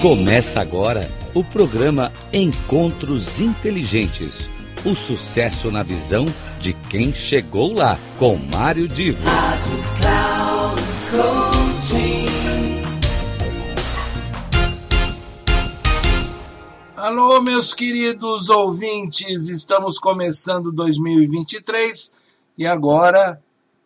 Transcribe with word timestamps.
Começa 0.00 0.62
agora 0.62 1.10
o 1.34 1.44
programa 1.44 2.10
Encontros 2.32 3.38
Inteligentes. 3.38 4.48
O 4.82 4.94
sucesso 4.94 5.70
na 5.70 5.82
visão 5.82 6.24
de 6.58 6.72
quem 6.72 7.12
chegou 7.12 7.74
lá, 7.74 7.98
com 8.18 8.34
Mário 8.34 8.88
Divo. 8.88 9.22
Rádio 9.26 9.76
Cloud 10.00 11.50
Alô, 16.96 17.42
meus 17.42 17.74
queridos 17.74 18.48
ouvintes, 18.48 19.50
estamos 19.50 19.98
começando 19.98 20.72
2023 20.72 22.14
e 22.56 22.66
agora 22.66 23.38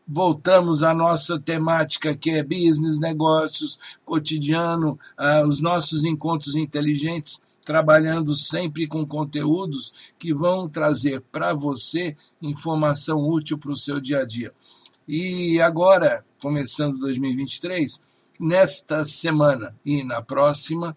voltamos 0.06 0.82
à 0.82 0.94
nossa 0.94 1.38
temática 1.38 2.16
que 2.16 2.30
é 2.30 2.42
business, 2.42 2.98
negócios, 2.98 3.78
cotidiano, 4.04 4.98
uh, 5.18 5.46
os 5.48 5.60
nossos 5.60 6.04
encontros 6.04 6.54
inteligentes, 6.54 7.44
trabalhando 7.64 8.36
sempre 8.36 8.86
com 8.86 9.06
conteúdos 9.06 9.92
que 10.18 10.34
vão 10.34 10.68
trazer 10.68 11.22
para 11.32 11.54
você 11.54 12.14
informação 12.42 13.26
útil 13.26 13.56
para 13.56 13.72
o 13.72 13.76
seu 13.76 13.98
dia 13.98 14.20
a 14.20 14.24
dia. 14.26 14.52
E 15.08 15.60
agora, 15.60 16.24
começando 16.42 16.98
2023, 16.98 18.02
nesta 18.38 19.04
semana 19.04 19.74
e 19.84 20.04
na 20.04 20.20
próxima, 20.20 20.94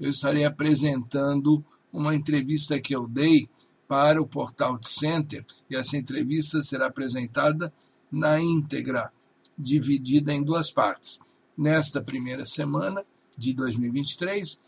eu 0.00 0.10
estarei 0.10 0.44
apresentando 0.44 1.64
uma 1.92 2.14
entrevista 2.14 2.80
que 2.80 2.94
eu 2.94 3.06
dei 3.06 3.48
para 3.86 4.20
o 4.20 4.26
Portal 4.26 4.78
Center 4.82 5.44
e 5.70 5.76
essa 5.76 5.96
entrevista 5.96 6.60
será 6.60 6.86
apresentada 6.86 7.72
na 8.10 8.40
íntegra, 8.40 9.12
dividida 9.58 10.32
em 10.32 10.42
duas 10.42 10.70
partes. 10.70 11.20
Nesta 11.56 12.02
primeira 12.02 12.44
semana 12.44 13.04
de 13.36 13.52
2023, 13.54 14.60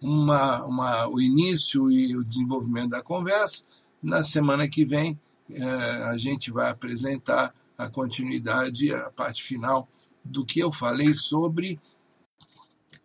uma, 0.00 0.64
uma, 0.64 1.08
o 1.08 1.20
início 1.20 1.90
e 1.90 2.16
o 2.16 2.22
desenvolvimento 2.22 2.90
da 2.90 3.02
conversa. 3.02 3.64
Na 4.02 4.22
semana 4.22 4.68
que 4.68 4.84
vem, 4.84 5.18
eh, 5.50 6.04
a 6.04 6.16
gente 6.16 6.50
vai 6.50 6.70
apresentar 6.70 7.54
a 7.76 7.88
continuidade, 7.88 8.92
a 8.92 9.10
parte 9.10 9.42
final 9.42 9.88
do 10.24 10.44
que 10.44 10.60
eu 10.60 10.70
falei 10.70 11.14
sobre 11.14 11.80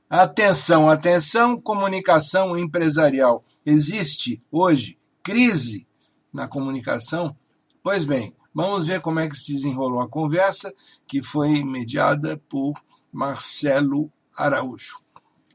Atenção, 0.10 0.90
atenção, 0.90 1.62
comunicação 1.62 2.58
empresarial. 2.58 3.46
Existe 3.64 4.42
hoje 4.52 4.98
crise 5.22 5.88
na 6.34 6.48
comunicação? 6.48 7.38
Pois 7.84 8.04
bem, 8.04 8.34
vamos 8.54 8.86
ver 8.86 9.02
como 9.02 9.20
é 9.20 9.28
que 9.28 9.36
se 9.36 9.54
desenrolou 9.54 10.02
a 10.02 10.10
conversa, 10.10 10.74
que 11.08 11.24
foi 11.24 11.64
mediada 11.64 12.38
por 12.50 12.74
Marcelo 13.12 14.12
Araújo, 14.38 15.00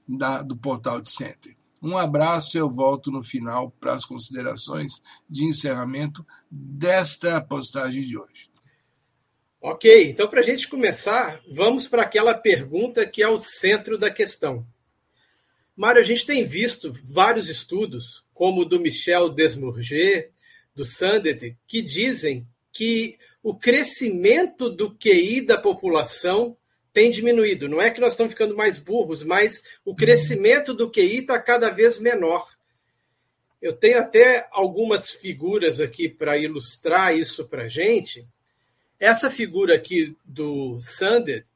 da, 0.06 0.42
do 0.42 0.56
Portal 0.56 1.00
de 1.00 1.10
Center. 1.10 1.56
Um 1.82 1.98
abraço, 1.98 2.56
eu 2.56 2.70
volto 2.70 3.10
no 3.10 3.22
final 3.22 3.70
para 3.78 3.94
as 3.94 4.04
considerações 4.04 5.02
de 5.28 5.44
encerramento 5.44 6.26
desta 6.50 7.40
postagem 7.42 8.02
de 8.02 8.16
hoje. 8.16 8.50
Ok, 9.60 10.10
então 10.10 10.28
para 10.28 10.40
a 10.40 10.44
gente 10.44 10.68
começar, 10.68 11.40
vamos 11.50 11.86
para 11.86 12.02
aquela 12.02 12.34
pergunta 12.34 13.06
que 13.06 13.22
é 13.22 13.28
o 13.28 13.40
centro 13.40 13.98
da 13.98 14.10
questão. 14.10 14.66
Mário, 15.76 16.00
a 16.00 16.04
gente 16.04 16.24
tem 16.24 16.46
visto 16.46 16.92
vários 17.02 17.48
estudos, 17.48 18.24
como 18.32 18.62
o 18.62 18.64
do 18.64 18.78
Michel 18.78 19.28
Desmourget, 19.28 20.30
do 20.74 20.84
Sandet, 20.84 21.56
que 21.66 21.82
dizem 21.82 22.46
que 22.74 23.16
o 23.42 23.54
crescimento 23.54 24.68
do 24.68 24.94
QI 24.94 25.40
da 25.40 25.56
população 25.56 26.56
tem 26.92 27.10
diminuído. 27.10 27.68
Não 27.68 27.80
é 27.80 27.90
que 27.90 28.00
nós 28.00 28.10
estamos 28.10 28.32
ficando 28.32 28.56
mais 28.56 28.78
burros, 28.78 29.22
mas 29.22 29.62
o 29.84 29.94
crescimento 29.94 30.74
do 30.74 30.90
QI 30.90 31.20
está 31.20 31.40
cada 31.40 31.70
vez 31.70 31.98
menor. 31.98 32.48
Eu 33.62 33.72
tenho 33.72 33.98
até 33.98 34.46
algumas 34.50 35.08
figuras 35.10 35.80
aqui 35.80 36.08
para 36.08 36.36
ilustrar 36.36 37.16
isso 37.16 37.46
para 37.46 37.62
a 37.62 37.68
gente. 37.68 38.26
Essa 38.98 39.30
figura 39.30 39.74
aqui 39.74 40.16
do 40.24 40.78
Sander, 40.80 41.46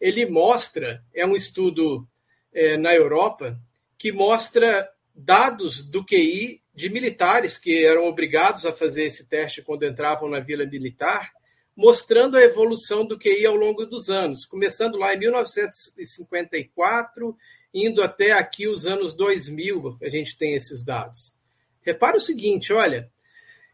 ele 0.00 0.26
mostra, 0.26 1.02
é 1.14 1.24
um 1.24 1.34
estudo 1.34 2.06
é, 2.52 2.76
na 2.76 2.94
Europa, 2.94 3.58
que 3.96 4.12
mostra 4.12 4.90
dados 5.14 5.82
do 5.82 6.04
QI 6.04 6.62
de 6.78 6.88
militares 6.88 7.58
que 7.58 7.84
eram 7.84 8.06
obrigados 8.06 8.64
a 8.64 8.72
fazer 8.72 9.02
esse 9.02 9.26
teste 9.26 9.60
quando 9.60 9.84
entravam 9.84 10.30
na 10.30 10.38
vila 10.38 10.64
militar, 10.64 11.32
mostrando 11.74 12.36
a 12.36 12.44
evolução 12.44 13.04
do 13.04 13.18
QI 13.18 13.44
ao 13.44 13.56
longo 13.56 13.84
dos 13.84 14.08
anos, 14.08 14.46
começando 14.46 14.96
lá 14.96 15.12
em 15.12 15.18
1954, 15.18 17.36
indo 17.74 18.00
até 18.00 18.30
aqui 18.30 18.68
os 18.68 18.86
anos 18.86 19.12
2000, 19.12 19.98
a 20.00 20.08
gente 20.08 20.38
tem 20.38 20.54
esses 20.54 20.84
dados. 20.84 21.34
Repara 21.82 22.16
o 22.16 22.20
seguinte, 22.20 22.72
olha, 22.72 23.10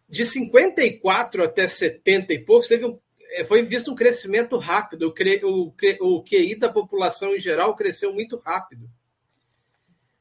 de 0.09 0.25
54 0.25 1.45
até 1.45 1.69
70 1.69 2.33
e 2.33 2.39
poucos, 2.39 2.69
teve 2.69 2.87
um, 2.87 2.99
é, 3.33 3.45
foi 3.45 3.63
visto 3.65 3.93
um 3.93 3.95
crescimento 3.95 4.57
rápido. 4.57 5.13
O, 5.43 5.75
o 6.01 6.23
QI 6.23 6.55
da 6.55 6.71
população 6.71 7.37
em 7.37 7.41
geral 7.41 7.77
cresceu 7.77 8.15
muito 8.15 8.39
rápido. 8.39 8.89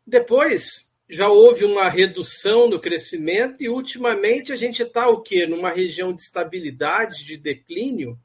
Depois, 0.06 0.92
já 1.13 1.29
houve 1.29 1.63
uma 1.63 1.88
redução 1.90 2.68
no 2.68 2.79
crescimento 2.79 3.62
e, 3.62 3.69
ultimamente, 3.69 4.51
a 4.51 4.56
gente 4.56 4.81
está 4.81 5.07
o 5.07 5.22
quê? 5.22 5.46
Numa 5.46 5.69
região 5.69 6.12
de 6.12 6.24
estabilidade, 6.24 7.24
de 7.24 7.38
declínio. 7.38 8.19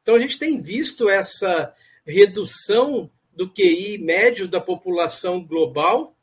Então, 0.00 0.14
a 0.14 0.18
gente 0.20 0.38
tem 0.38 0.62
visto 0.62 1.08
essa 1.08 1.74
redução 2.06 3.10
do 3.34 3.50
QI 3.50 3.98
médio 3.98 4.46
da 4.46 4.60
população 4.60 5.44
global 5.44 6.16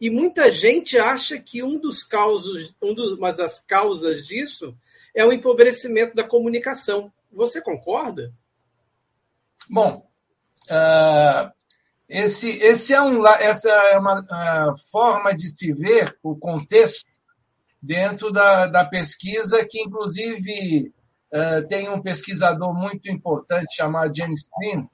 e 0.00 0.08
muita 0.08 0.50
gente 0.50 0.96
acha 0.96 1.38
que 1.38 1.62
um 1.62 1.78
dos 1.78 2.02
causos, 2.02 2.74
um 2.80 2.94
dos, 2.94 3.18
uma 3.18 3.30
das 3.30 3.60
causas 3.60 4.26
disso 4.26 4.74
é 5.14 5.22
o 5.24 5.32
empobrecimento 5.32 6.16
da 6.16 6.24
comunicação. 6.24 7.12
Você 7.30 7.60
concorda? 7.60 8.32
Bom, 9.68 10.08
uh, 10.64 11.52
esse, 12.12 12.50
esse 12.58 12.92
é 12.92 13.00
um, 13.00 13.26
essa 13.26 13.70
é 13.70 13.98
uma 13.98 14.20
uh, 14.20 14.76
forma 14.90 15.34
de 15.34 15.48
se 15.48 15.72
ver 15.72 16.14
o 16.22 16.36
contexto 16.36 17.06
dentro 17.80 18.30
da, 18.30 18.66
da 18.66 18.84
pesquisa, 18.84 19.66
que 19.66 19.80
inclusive 19.80 20.92
uh, 21.32 21.66
tem 21.68 21.88
um 21.88 22.02
pesquisador 22.02 22.74
muito 22.74 23.10
importante 23.10 23.76
chamado 23.76 24.14
James 24.14 24.46
Green, 24.58 24.86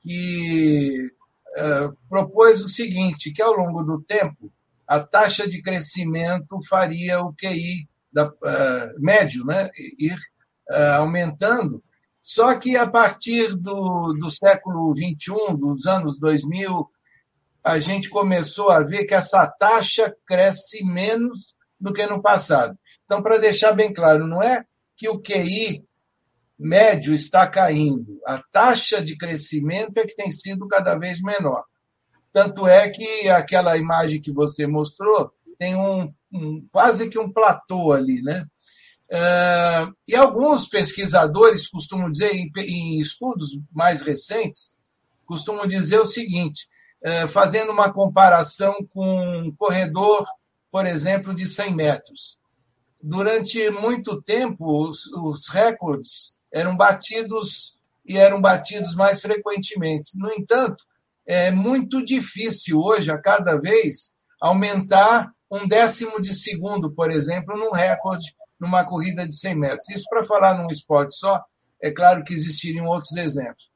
que 0.00 1.10
uh, 1.58 1.96
propôs 2.08 2.64
o 2.64 2.68
seguinte, 2.68 3.32
que 3.32 3.42
ao 3.42 3.54
longo 3.54 3.82
do 3.82 4.00
tempo 4.00 4.48
a 4.86 5.00
taxa 5.00 5.48
de 5.48 5.60
crescimento 5.60 6.60
faria 6.68 7.20
o 7.20 7.34
QI 7.34 7.88
da, 8.12 8.30
médio 8.98 9.44
né, 9.46 9.70
ir 9.98 10.16
aumentando, 10.98 11.82
só 12.22 12.54
que 12.54 12.76
a 12.76 12.88
partir 12.88 13.54
do, 13.56 14.12
do 14.12 14.30
século 14.30 14.94
XXI, 14.96 15.56
dos 15.58 15.86
anos 15.86 16.18
2000, 16.18 16.88
a 17.64 17.78
gente 17.80 18.08
começou 18.08 18.70
a 18.70 18.80
ver 18.80 19.04
que 19.04 19.14
essa 19.14 19.46
taxa 19.46 20.14
cresce 20.26 20.84
menos 20.84 21.54
do 21.80 21.92
que 21.92 22.06
no 22.06 22.22
passado. 22.22 22.78
Então, 23.04 23.22
para 23.22 23.38
deixar 23.38 23.72
bem 23.72 23.92
claro, 23.92 24.26
não 24.26 24.40
é 24.40 24.64
que 24.96 25.08
o 25.08 25.20
QI 25.20 25.84
médio 26.58 27.12
está 27.12 27.44
caindo, 27.46 28.20
a 28.24 28.38
taxa 28.52 29.02
de 29.02 29.16
crescimento 29.16 29.98
é 29.98 30.06
que 30.06 30.14
tem 30.14 30.30
sido 30.30 30.68
cada 30.68 30.96
vez 30.96 31.20
menor. 31.20 31.64
Tanto 32.32 32.68
é 32.68 32.88
que 32.88 33.28
aquela 33.28 33.76
imagem 33.76 34.22
que 34.22 34.30
você 34.30 34.66
mostrou 34.66 35.32
tem 35.58 35.74
um, 35.74 36.12
um 36.32 36.66
quase 36.70 37.10
que 37.10 37.18
um 37.18 37.30
platô 37.30 37.92
ali, 37.92 38.22
né? 38.22 38.46
Uh, 39.12 39.94
e 40.08 40.16
alguns 40.16 40.66
pesquisadores 40.66 41.68
costumam 41.68 42.10
dizer, 42.10 42.32
em, 42.34 42.50
em, 42.56 42.98
estudos 42.98 43.50
mais 43.70 44.00
recentes, 44.00 44.78
costumam 45.26 45.66
dizer 45.66 45.98
o 45.98 46.06
seguinte, 46.06 46.66
uh, 47.04 47.28
fazendo 47.28 47.72
uma 47.72 47.92
comparação 47.92 48.74
com 48.90 49.46
um 49.46 49.54
corredor, 49.54 50.26
por 50.70 50.86
exemplo, 50.86 51.34
de 51.34 51.46
100 51.46 51.74
metros. 51.74 52.40
Durante 53.02 53.68
muito 53.68 54.22
tempo, 54.22 54.88
os, 54.88 55.06
os 55.12 55.46
recordes 55.48 56.40
eram 56.50 56.74
batidos 56.74 57.78
e 58.06 58.16
eram 58.16 58.40
batidos 58.40 58.94
mais 58.94 59.20
frequentemente. 59.20 60.18
No 60.18 60.32
entanto, 60.32 60.86
é 61.26 61.50
muito 61.50 62.02
difícil 62.02 62.80
hoje, 62.80 63.10
a 63.10 63.18
cada 63.18 63.60
vez, 63.60 64.14
aumentar 64.40 65.30
um 65.50 65.68
décimo 65.68 66.18
de 66.18 66.34
segundo, 66.34 66.90
por 66.90 67.10
exemplo, 67.10 67.54
num 67.58 67.72
recorde 67.72 68.34
numa 68.62 68.84
corrida 68.84 69.26
de 69.26 69.36
100 69.36 69.56
metros. 69.56 69.88
Isso 69.88 70.04
para 70.08 70.24
falar 70.24 70.56
num 70.56 70.70
esporte 70.70 71.16
só, 71.16 71.42
é 71.82 71.90
claro 71.90 72.22
que 72.22 72.32
existiriam 72.32 72.86
outros 72.86 73.16
exemplos. 73.16 73.68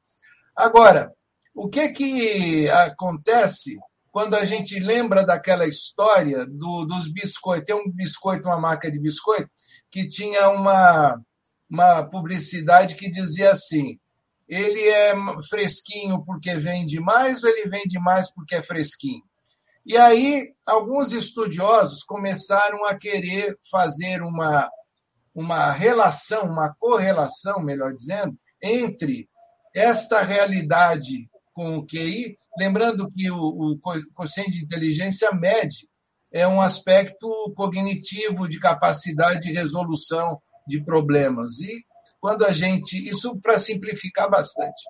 Agora, 0.55 1.11
o 1.53 1.67
que, 1.67 1.89
que 1.89 2.69
acontece 2.69 3.77
quando 4.09 4.35
a 4.35 4.45
gente 4.45 4.79
lembra 4.79 5.25
daquela 5.25 5.67
história 5.67 6.45
do, 6.45 6.85
dos 6.85 7.11
biscoitos? 7.11 7.65
Tem 7.65 7.75
um 7.75 7.91
biscoito, 7.91 8.47
uma 8.47 8.61
marca 8.61 8.89
de 8.89 8.97
biscoito, 8.97 9.49
que 9.91 10.07
tinha 10.07 10.49
uma, 10.49 11.19
uma 11.69 12.03
publicidade 12.03 12.95
que 12.95 13.11
dizia 13.11 13.51
assim: 13.51 13.99
ele 14.47 14.87
é 14.87 15.13
fresquinho 15.49 16.23
porque 16.23 16.55
vende 16.55 16.97
mais 17.01 17.43
ou 17.43 17.49
ele 17.49 17.69
vende 17.69 17.99
mais 17.99 18.33
porque 18.33 18.55
é 18.55 18.63
fresquinho? 18.63 19.21
E 19.85 19.95
aí, 19.95 20.53
alguns 20.65 21.13
estudiosos 21.13 22.03
começaram 22.03 22.83
a 22.85 22.97
querer 22.97 23.57
fazer 23.71 24.21
uma, 24.21 24.69
uma 25.37 25.71
relação, 25.71 26.45
uma 26.45 26.73
correlação, 26.79 27.61
melhor 27.61 27.93
dizendo, 27.93 28.35
entre 28.59 29.29
esta 29.75 30.23
realidade 30.23 31.29
com 31.53 31.77
o 31.77 31.85
QI, 31.85 32.35
lembrando 32.57 33.11
que 33.11 33.29
o, 33.29 33.37
o 33.37 33.79
quociente 34.15 34.53
de 34.53 34.63
inteligência 34.63 35.31
mede 35.31 35.87
é 36.31 36.47
um 36.47 36.59
aspecto 36.59 37.29
cognitivo 37.55 38.49
de 38.49 38.59
capacidade 38.59 39.41
de 39.41 39.53
resolução 39.53 40.41
de 40.67 40.83
problemas. 40.83 41.59
E 41.59 41.85
quando 42.19 42.43
a 42.43 42.51
gente. 42.51 42.97
Isso 43.07 43.39
para 43.39 43.59
simplificar 43.59 44.27
bastante. 44.31 44.81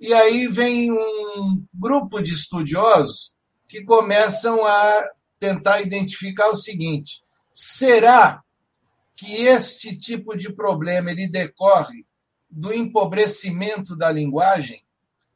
E 0.00 0.12
aí 0.12 0.48
vem 0.48 0.90
um 0.90 1.64
grupo 1.72 2.20
de 2.20 2.34
estudiosos 2.34 3.36
que 3.68 3.84
começam 3.84 4.66
a 4.66 5.08
tentar 5.38 5.80
identificar 5.80 6.48
o 6.48 6.56
seguinte: 6.56 7.22
será 7.54 8.42
que 9.16 9.42
este 9.46 9.96
tipo 9.96 10.36
de 10.36 10.52
problema 10.52 11.10
ele 11.10 11.26
decorre 11.26 12.06
do 12.48 12.72
empobrecimento 12.72 13.96
da 13.96 14.10
linguagem? 14.12 14.84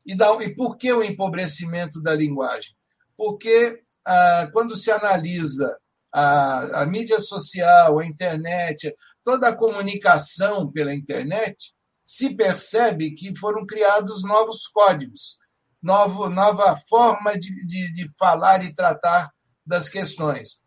E, 0.05 0.15
da, 0.15 0.32
e 0.43 0.55
por 0.55 0.77
que 0.77 0.93
o 0.93 1.03
empobrecimento 1.03 2.00
da 2.00 2.15
linguagem? 2.15 2.75
Porque 3.17 3.82
ah, 4.05 4.49
quando 4.53 4.77
se 4.77 4.91
analisa 4.91 5.77
a, 6.12 6.82
a 6.82 6.87
mídia 6.87 7.21
social, 7.21 7.99
a 7.99 8.06
internet, 8.06 8.94
toda 9.25 9.49
a 9.49 9.56
comunicação 9.56 10.71
pela 10.71 10.94
internet, 10.94 11.73
se 12.05 12.35
percebe 12.35 13.12
que 13.12 13.37
foram 13.38 13.65
criados 13.65 14.25
novos 14.25 14.67
códigos, 14.67 15.38
novo, 15.81 16.29
nova 16.29 16.77
forma 16.77 17.38
de, 17.38 17.65
de, 17.67 17.93
de 17.93 18.11
falar 18.19 18.65
e 18.65 18.75
tratar 18.75 19.31
das 19.65 19.88
questões. 19.88 20.62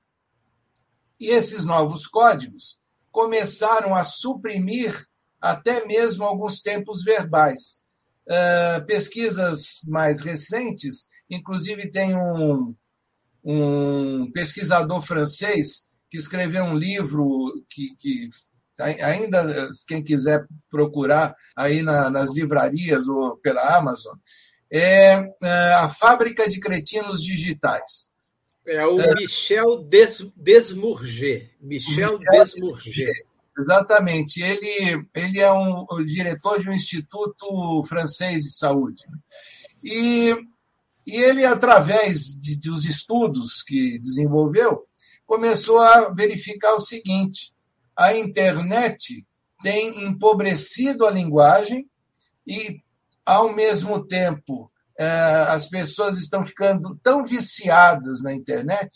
E 1.20 1.30
esses 1.30 1.66
novos 1.66 2.08
códigos 2.08 2.82
começaram 3.14 3.94
a 3.94 4.04
suprimir 4.04 5.06
até 5.40 5.86
mesmo 5.86 6.26
alguns 6.26 6.62
tempos 6.62 7.04
verbais. 7.04 7.84
Uh, 8.26 8.86
pesquisas 8.86 9.82
mais 9.90 10.22
recentes, 10.22 11.10
inclusive 11.30 11.92
tem 11.92 12.16
um, 12.16 12.74
um 13.44 14.32
pesquisador 14.32 15.02
francês 15.02 15.88
que 16.10 16.18
escreveu 16.18 16.64
um 16.64 16.76
livro 16.76 17.66
que, 17.70 17.94
que 17.98 18.30
ainda 18.80 19.70
quem 19.88 20.04
quiser 20.04 20.46
procurar 20.72 21.36
aí 21.56 21.82
na, 21.82 22.10
nas 22.10 22.32
livrarias 22.32 23.08
ou 23.08 23.38
pela 23.38 23.78
Amazon, 23.78 24.18
é, 24.72 25.30
é 25.44 25.74
a 25.74 25.90
Fábrica 25.90 26.50
de 26.50 26.60
Cretinos 26.60 27.22
Digitais. 27.22 28.13
É 28.66 28.86
o 28.86 29.00
é, 29.02 29.14
Michel 29.16 29.84
Des, 29.84 30.26
Desmourget. 30.36 31.52
Michel, 31.60 32.18
Michel. 32.20 33.14
Exatamente. 33.58 34.42
Ele, 34.42 35.06
ele 35.14 35.40
é 35.40 35.52
um, 35.52 35.86
o 35.90 36.04
diretor 36.04 36.62
de 36.62 36.70
um 36.70 36.74
instituto 36.74 37.84
francês 37.84 38.44
de 38.44 38.56
saúde. 38.56 39.04
E, 39.84 40.34
e 41.06 41.16
ele, 41.16 41.46
através 41.46 42.40
de, 42.40 42.58
dos 42.58 42.86
estudos 42.86 43.62
que 43.62 44.00
desenvolveu, 44.00 44.88
começou 45.26 45.80
a 45.80 46.10
verificar 46.10 46.74
o 46.74 46.82
seguinte: 46.82 47.54
a 47.96 48.16
internet 48.16 49.26
tem 49.62 50.04
empobrecido 50.06 51.06
a 51.06 51.12
linguagem 51.12 51.90
e, 52.48 52.82
ao 53.26 53.54
mesmo 53.54 54.06
tempo, 54.06 54.72
as 54.98 55.68
pessoas 55.68 56.18
estão 56.18 56.46
ficando 56.46 56.98
tão 57.02 57.24
viciadas 57.24 58.22
na 58.22 58.34
internet 58.34 58.92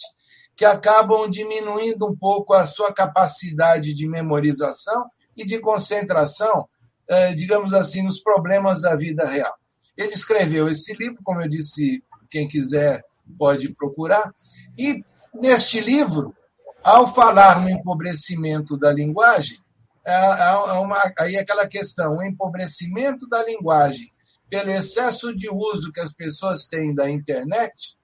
que 0.56 0.66
acabam 0.66 1.30
diminuindo 1.30 2.08
um 2.08 2.16
pouco 2.16 2.54
a 2.54 2.66
sua 2.66 2.92
capacidade 2.92 3.94
de 3.94 4.08
memorização 4.08 5.06
e 5.36 5.46
de 5.46 5.60
concentração, 5.60 6.68
é, 7.08 7.34
digamos 7.34 7.74
assim, 7.74 8.02
nos 8.02 8.20
problemas 8.20 8.82
da 8.82 8.96
vida 8.96 9.26
real. 9.26 9.54
Ele 9.96 10.14
escreveu 10.14 10.68
esse 10.68 10.94
livro, 10.94 11.20
como 11.24 11.42
eu 11.42 11.48
disse, 11.48 12.02
quem 12.30 12.48
quiser 12.48 13.04
pode 13.38 13.70
procurar, 13.74 14.34
e 14.78 15.04
neste 15.34 15.80
livro 15.80 16.36
ao 16.84 17.14
falar 17.14 17.62
no 17.62 17.70
empobrecimento 17.70 18.78
da 18.78 18.92
linguagem, 18.92 19.60
é, 20.06 20.14
é 20.14 20.72
uma, 20.74 21.12
aí 21.20 21.36
é 21.36 21.40
aquela 21.40 21.68
questão, 21.68 22.18
o 22.18 22.24
empobrecimento 22.24 23.28
da 23.28 23.44
linguagem 23.44 24.12
pelo 24.50 24.72
excesso 24.72 25.36
de 25.36 25.50
uso 25.50 25.92
que 25.92 26.00
as 26.00 26.14
pessoas 26.14 26.66
têm 26.66 26.94
da 26.94 27.10
internet, 27.10 27.98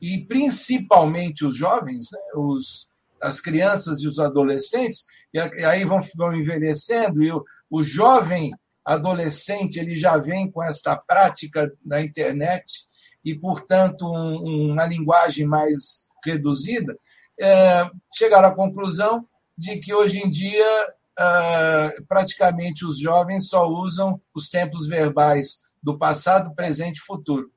e 0.00 0.24
principalmente 0.26 1.46
os 1.46 1.56
jovens, 1.56 2.08
né, 2.12 2.20
os, 2.36 2.88
as 3.20 3.40
crianças 3.40 4.02
e 4.02 4.08
os 4.08 4.18
adolescentes, 4.18 5.04
e 5.32 5.40
aí 5.64 5.84
vão, 5.84 6.00
vão 6.16 6.34
envelhecendo, 6.34 7.22
e 7.22 7.32
o, 7.32 7.42
o 7.70 7.82
jovem 7.82 8.52
adolescente 8.84 9.78
ele 9.78 9.96
já 9.96 10.18
vem 10.18 10.50
com 10.50 10.62
esta 10.62 10.96
prática 10.96 11.72
da 11.84 12.02
internet 12.02 12.84
e, 13.24 13.34
portanto, 13.34 14.06
um, 14.06 14.72
uma 14.72 14.86
linguagem 14.86 15.46
mais 15.46 16.06
reduzida, 16.22 16.96
é, 17.40 17.88
chegaram 18.14 18.48
à 18.48 18.54
conclusão 18.54 19.26
de 19.56 19.78
que 19.78 19.94
hoje 19.94 20.18
em 20.18 20.30
dia 20.30 20.66
praticamente 22.08 22.84
os 22.84 22.98
jovens 22.98 23.48
só 23.48 23.66
usam 23.68 24.20
os 24.34 24.48
tempos 24.48 24.86
verbais 24.86 25.62
do 25.82 25.98
passado, 25.98 26.54
presente 26.54 26.98
e 26.98 27.04
futuro. 27.04 27.50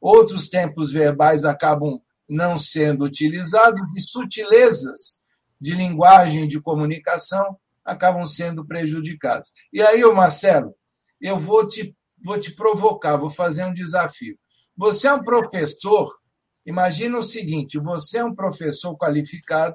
Outros 0.00 0.48
tempos 0.48 0.92
verbais 0.92 1.44
acabam 1.44 2.00
não 2.28 2.58
sendo 2.58 3.04
utilizados 3.04 3.82
e 3.96 4.00
sutilezas 4.00 5.22
de 5.60 5.74
linguagem 5.74 6.46
de 6.46 6.60
comunicação 6.60 7.58
acabam 7.84 8.24
sendo 8.24 8.64
prejudicadas. 8.64 9.52
E 9.72 9.82
aí, 9.82 10.02
Marcelo, 10.14 10.74
eu 11.20 11.38
vou 11.38 11.66
te, 11.66 11.94
vou 12.22 12.38
te 12.38 12.52
provocar, 12.54 13.16
vou 13.16 13.30
fazer 13.30 13.64
um 13.66 13.74
desafio. 13.74 14.38
Você 14.76 15.08
é 15.08 15.12
um 15.12 15.24
professor 15.24 16.20
Imagina 16.64 17.18
o 17.18 17.24
seguinte: 17.24 17.78
você 17.78 18.18
é 18.18 18.24
um 18.24 18.34
professor 18.34 18.96
qualificado, 18.96 19.74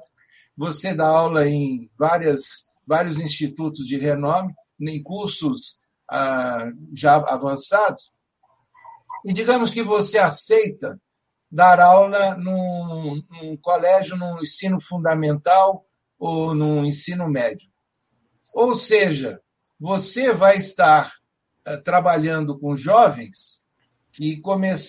você 0.56 0.94
dá 0.94 1.06
aula 1.06 1.48
em 1.48 1.90
várias, 1.98 2.66
vários 2.86 3.18
institutos 3.18 3.86
de 3.86 3.98
renome, 3.98 4.54
em 4.80 5.02
cursos 5.02 5.78
ah, 6.10 6.70
já 6.94 7.16
avançados, 7.16 8.12
e 9.24 9.32
digamos 9.32 9.70
que 9.70 9.82
você 9.82 10.18
aceita 10.18 11.00
dar 11.50 11.80
aula 11.80 12.36
num, 12.36 13.22
num 13.30 13.56
colégio, 13.56 14.16
no 14.16 14.40
ensino 14.40 14.80
fundamental 14.80 15.84
ou 16.18 16.54
no 16.54 16.84
ensino 16.84 17.28
médio. 17.28 17.68
Ou 18.52 18.76
seja, 18.76 19.40
você 19.78 20.32
vai 20.32 20.58
estar 20.58 21.12
ah, 21.64 21.76
trabalhando 21.78 22.58
com 22.58 22.76
jovens 22.76 23.64
que, 24.12 24.40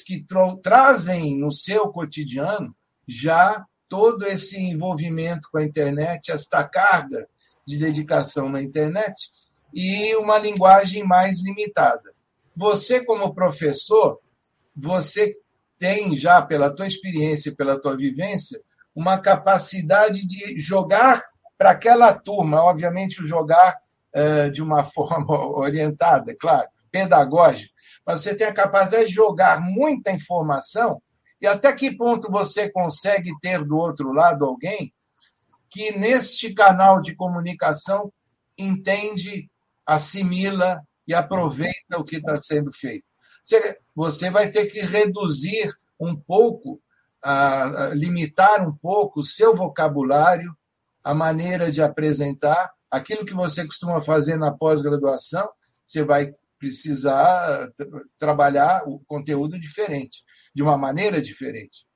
que 0.05 0.25
trazem 0.61 1.37
no 1.37 1.51
seu 1.51 1.91
cotidiano 1.91 2.75
já 3.07 3.65
todo 3.89 4.25
esse 4.25 4.59
envolvimento 4.59 5.49
com 5.51 5.57
a 5.57 5.63
internet, 5.63 6.31
esta 6.31 6.67
carga 6.67 7.27
de 7.67 7.77
dedicação 7.77 8.47
na 8.47 8.61
internet 8.61 9.29
e 9.73 10.15
uma 10.15 10.37
linguagem 10.37 11.03
mais 11.03 11.43
limitada. 11.43 12.13
Você, 12.55 13.03
como 13.03 13.35
professor, 13.35 14.19
você 14.75 15.35
tem 15.77 16.15
já, 16.15 16.41
pela 16.41 16.73
tua 16.73 16.87
experiência, 16.87 17.53
pela 17.53 17.79
tua 17.79 17.95
vivência, 17.95 18.59
uma 18.95 19.19
capacidade 19.19 20.25
de 20.25 20.57
jogar 20.59 21.21
para 21.57 21.71
aquela 21.71 22.13
turma, 22.13 22.63
obviamente, 22.63 23.25
jogar 23.25 23.77
eh, 24.13 24.49
de 24.49 24.63
uma 24.63 24.83
forma 24.89 25.37
orientada, 25.57 26.31
é 26.31 26.35
claro, 26.35 26.67
pedagógica, 26.89 27.71
mas 28.05 28.21
você 28.21 28.33
tem 28.33 28.47
a 28.47 28.53
capacidade 28.53 29.09
de 29.09 29.13
jogar 29.13 29.59
muita 29.59 30.11
informação 30.11 31.01
e 31.41 31.45
até 31.45 31.71
que 31.73 31.95
ponto 31.95 32.31
você 32.31 32.69
consegue 32.69 33.31
ter 33.41 33.63
do 33.63 33.77
outro 33.77 34.11
lado 34.13 34.45
alguém 34.45 34.91
que 35.69 35.97
neste 35.97 36.53
canal 36.53 37.01
de 37.01 37.15
comunicação 37.15 38.11
entende, 38.57 39.49
assimila 39.85 40.81
e 41.07 41.13
aproveita 41.13 41.97
o 41.97 42.03
que 42.03 42.17
está 42.17 42.37
sendo 42.37 42.71
feito. 42.73 43.05
Você 43.95 44.29
vai 44.29 44.49
ter 44.49 44.65
que 44.67 44.81
reduzir 44.81 45.73
um 45.99 46.15
pouco, 46.15 46.81
limitar 47.93 48.67
um 48.67 48.75
pouco 48.75 49.21
o 49.21 49.25
seu 49.25 49.55
vocabulário, 49.55 50.55
a 51.03 51.13
maneira 51.13 51.71
de 51.71 51.81
apresentar, 51.81 52.73
aquilo 52.91 53.25
que 53.25 53.33
você 53.33 53.65
costuma 53.65 54.01
fazer 54.01 54.37
na 54.37 54.51
pós-graduação, 54.51 55.49
você 55.85 56.03
vai 56.03 56.35
precisar 56.59 57.71
trabalhar 58.17 58.83
o 58.85 58.99
conteúdo 59.07 59.57
diferente, 59.57 60.23
de 60.53 60.61
uma 60.61 60.77
maneira 60.77 61.21
diferente. 61.21 61.86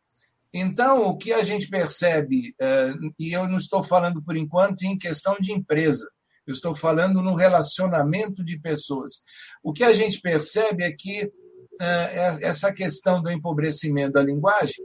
Então, 0.54 1.04
o 1.08 1.18
que 1.18 1.32
a 1.32 1.44
gente 1.44 1.70
percebe, 1.70 2.54
eh, 2.60 2.94
e 3.18 3.32
eu 3.32 3.48
não 3.48 3.58
estou 3.58 3.82
falando 3.82 4.22
por 4.22 4.36
enquanto 4.36 4.84
em 4.84 4.98
questão 4.98 5.36
de 5.40 5.54
empresa, 5.54 6.06
eu 6.46 6.54
estou 6.54 6.76
falando 6.76 7.22
no 7.22 7.36
relacionamento 7.36 8.44
de 8.44 8.60
pessoas. 8.60 9.24
O 9.64 9.72
que 9.72 9.84
a 9.84 9.94
gente 9.94 10.20
percebe 10.20 10.84
é 10.84 10.92
que 10.92 11.32
é, 11.80 12.38
essa 12.42 12.72
questão 12.72 13.22
do 13.22 13.32
empobrecimento 13.32 14.14
da 14.14 14.24
linguagem 14.24 14.84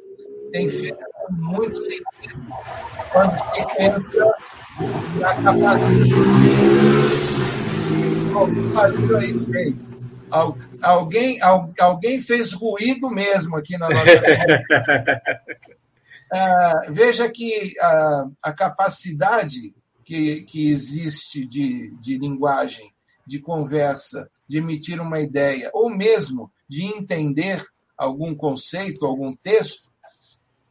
tem 0.51 0.71
feito 0.71 0.99
muito 1.31 1.77
sentido 1.77 2.07
quando 3.13 3.39
se 3.39 3.77
pensa 3.77 4.33
na 5.21 5.35
capacidade. 5.35 6.11
Alguém, 10.83 11.39
alguém 11.79 12.21
fez 12.21 12.53
ruído 12.53 13.09
mesmo 13.11 13.57
aqui 13.57 13.79
na 13.79 13.89
nossa. 13.89 14.13
ah, 16.33 16.83
veja 16.91 17.31
que 17.31 17.75
a, 17.81 18.29
a 18.43 18.53
capacidade 18.53 19.75
que, 20.05 20.43
que 20.43 20.71
existe 20.71 21.47
de, 21.47 21.95
de 22.01 22.19
linguagem, 22.19 22.93
de 23.27 23.41
conversa, 23.41 24.31
de 24.49 24.59
emitir 24.59 25.01
uma 25.01 25.21
ideia, 25.21 25.71
ou 25.73 25.91
mesmo 25.91 26.51
de 26.69 26.85
entender 26.85 27.65
algum 27.97 28.35
conceito, 28.35 29.07
algum 29.07 29.35
texto, 29.35 29.91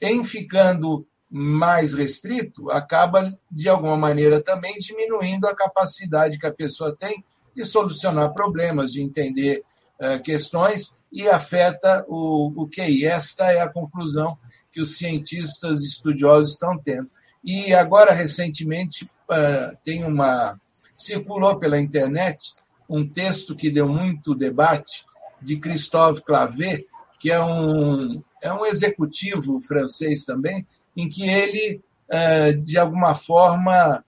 em 0.01 0.23
ficando 0.23 1.05
mais 1.29 1.93
restrito, 1.93 2.69
acaba, 2.69 3.37
de 3.51 3.67
alguma 3.67 3.97
maneira, 3.97 4.41
também 4.41 4.77
diminuindo 4.77 5.47
a 5.47 5.55
capacidade 5.55 6.37
que 6.37 6.45
a 6.45 6.53
pessoa 6.53 6.95
tem 6.95 7.23
de 7.55 7.65
solucionar 7.65 8.33
problemas, 8.33 8.91
de 8.91 9.01
entender 9.01 9.63
uh, 9.99 10.21
questões 10.21 10.97
e 11.11 11.27
afeta 11.27 12.05
o, 12.07 12.51
o 12.55 12.67
QI. 12.67 13.05
Esta 13.05 13.51
é 13.51 13.61
a 13.61 13.71
conclusão 13.71 14.37
que 14.71 14.81
os 14.81 14.97
cientistas 14.97 15.81
estudiosos 15.81 16.53
estão 16.53 16.77
tendo. 16.77 17.09
E 17.43 17.73
agora, 17.73 18.11
recentemente, 18.11 19.05
uh, 19.05 19.77
tem 19.83 20.03
uma. 20.03 20.59
circulou 20.95 21.57
pela 21.57 21.79
internet 21.79 22.53
um 22.89 23.07
texto 23.07 23.55
que 23.55 23.71
deu 23.71 23.87
muito 23.87 24.35
debate 24.35 25.05
de 25.41 25.57
Christophe 25.57 26.21
Clavé, 26.23 26.83
que 27.19 27.31
é 27.31 27.41
um, 27.41 28.21
é 28.41 28.51
um 28.53 28.65
executivo 28.65 29.59
francês 29.61 30.23
também, 30.23 30.65
em 30.95 31.09
que 31.09 31.27
ele, 31.27 31.81
é, 32.07 32.51
de 32.51 32.77
alguma 32.77 33.15
forma, 33.15 34.03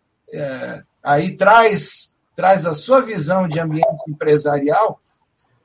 aí 1.01 1.35
traz, 1.35 2.16
traz 2.37 2.67
a 2.67 2.75
sua 2.75 3.01
visão 3.01 3.47
de 3.47 3.59
ambiente 3.59 4.03
empresarial, 4.07 5.01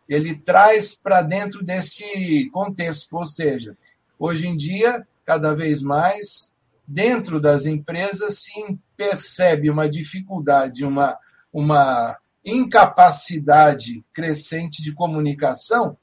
ele 0.09 0.35
traz 0.35 0.95
para 0.95 1.21
dentro 1.21 1.63
deste 1.63 2.49
contexto, 2.51 3.15
ou 3.15 3.27
seja, 3.27 3.77
hoje 4.19 4.49
em 4.49 4.57
dia, 4.57 5.07
cada 5.23 5.55
vez 5.55 5.83
mais, 5.83 6.57
dentro 6.89 7.39
das 7.39 7.67
empresas 7.67 8.39
se 8.39 8.79
percebe 8.97 9.69
uma 9.69 9.87
dificuldade, 9.87 10.83
uma, 10.83 11.19
uma 11.53 12.19
incapacidade 12.43 14.03
crescente 14.11 14.83
de 14.83 14.95
comunicação, 14.95 15.95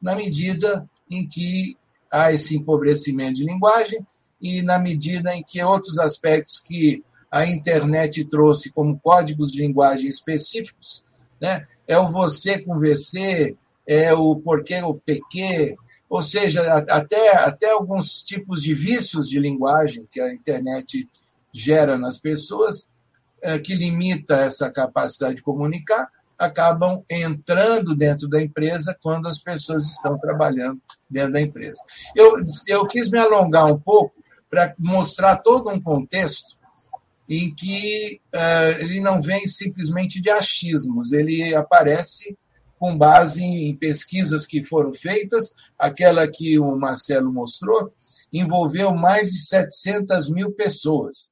na 0.00 0.14
medida 0.14 0.88
em 1.10 1.26
que 1.26 1.76
há 2.08 2.32
esse 2.32 2.56
empobrecimento 2.56 3.34
de 3.34 3.46
linguagem 3.46 4.06
e 4.40 4.62
na 4.62 4.78
medida 4.78 5.34
em 5.34 5.42
que 5.42 5.60
outros 5.60 5.98
aspectos 5.98 6.60
que 6.60 7.02
a 7.30 7.46
internet 7.46 8.24
trouxe 8.24 8.72
como 8.72 8.98
códigos 8.98 9.52
de 9.52 9.60
linguagem 9.60 10.08
específicos, 10.08 11.04
né? 11.40 11.66
É 11.86 11.98
o 11.98 12.08
você 12.08 12.60
com 12.60 12.78
VC, 12.78 13.56
é 13.86 14.12
o 14.12 14.36
porquê 14.36 14.82
o 14.82 14.94
PQ, 14.94 15.76
ou 16.08 16.22
seja, 16.22 16.62
até, 16.88 17.36
até 17.36 17.70
alguns 17.70 18.22
tipos 18.22 18.62
de 18.62 18.74
vícios 18.74 19.28
de 19.28 19.38
linguagem 19.38 20.08
que 20.10 20.20
a 20.20 20.32
internet 20.32 21.08
gera 21.52 21.96
nas 21.96 22.18
pessoas, 22.18 22.88
é, 23.42 23.58
que 23.58 23.74
limita 23.74 24.36
essa 24.36 24.70
capacidade 24.70 25.36
de 25.36 25.42
comunicar, 25.42 26.08
acabam 26.36 27.04
entrando 27.08 27.94
dentro 27.94 28.28
da 28.28 28.42
empresa 28.42 28.96
quando 29.00 29.28
as 29.28 29.38
pessoas 29.38 29.84
estão 29.84 30.18
trabalhando 30.18 30.80
dentro 31.08 31.32
da 31.32 31.40
empresa. 31.40 31.80
Eu, 32.16 32.42
eu 32.66 32.86
quis 32.86 33.10
me 33.10 33.18
alongar 33.18 33.66
um 33.66 33.78
pouco 33.78 34.14
para 34.48 34.74
mostrar 34.78 35.36
todo 35.36 35.70
um 35.70 35.80
contexto 35.80 36.59
em 37.30 37.54
que 37.54 38.20
uh, 38.34 38.80
ele 38.80 38.98
não 38.98 39.22
vem 39.22 39.46
simplesmente 39.46 40.20
de 40.20 40.28
achismos, 40.28 41.12
ele 41.12 41.54
aparece 41.54 42.36
com 42.76 42.98
base 42.98 43.44
em 43.44 43.76
pesquisas 43.76 44.44
que 44.44 44.64
foram 44.64 44.92
feitas, 44.92 45.52
aquela 45.78 46.26
que 46.26 46.58
o 46.58 46.74
Marcelo 46.74 47.32
mostrou, 47.32 47.92
envolveu 48.32 48.92
mais 48.92 49.30
de 49.30 49.46
700 49.46 50.28
mil 50.28 50.50
pessoas. 50.50 51.30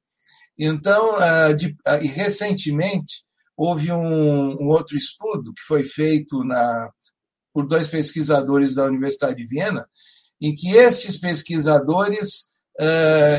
Então, 0.57 1.15
uh, 1.17 1.53
de, 1.53 1.75
uh, 1.85 1.99
recentemente, 2.13 3.25
houve 3.57 3.91
um, 3.91 4.53
um, 4.53 4.67
outro 4.67 4.95
estudo 4.95 5.53
que 5.53 5.61
foi 5.63 5.83
feito 5.83 6.45
na, 6.45 6.89
por 7.53 7.67
dois 7.67 7.89
pesquisadores 7.89 8.73
da 8.73 8.85
Universidade 8.85 9.35
de 9.35 9.45
Viena, 9.45 9.85
em 10.39 10.55
que 10.55 10.71
esses 10.71 11.19
pesquisadores 11.19 12.47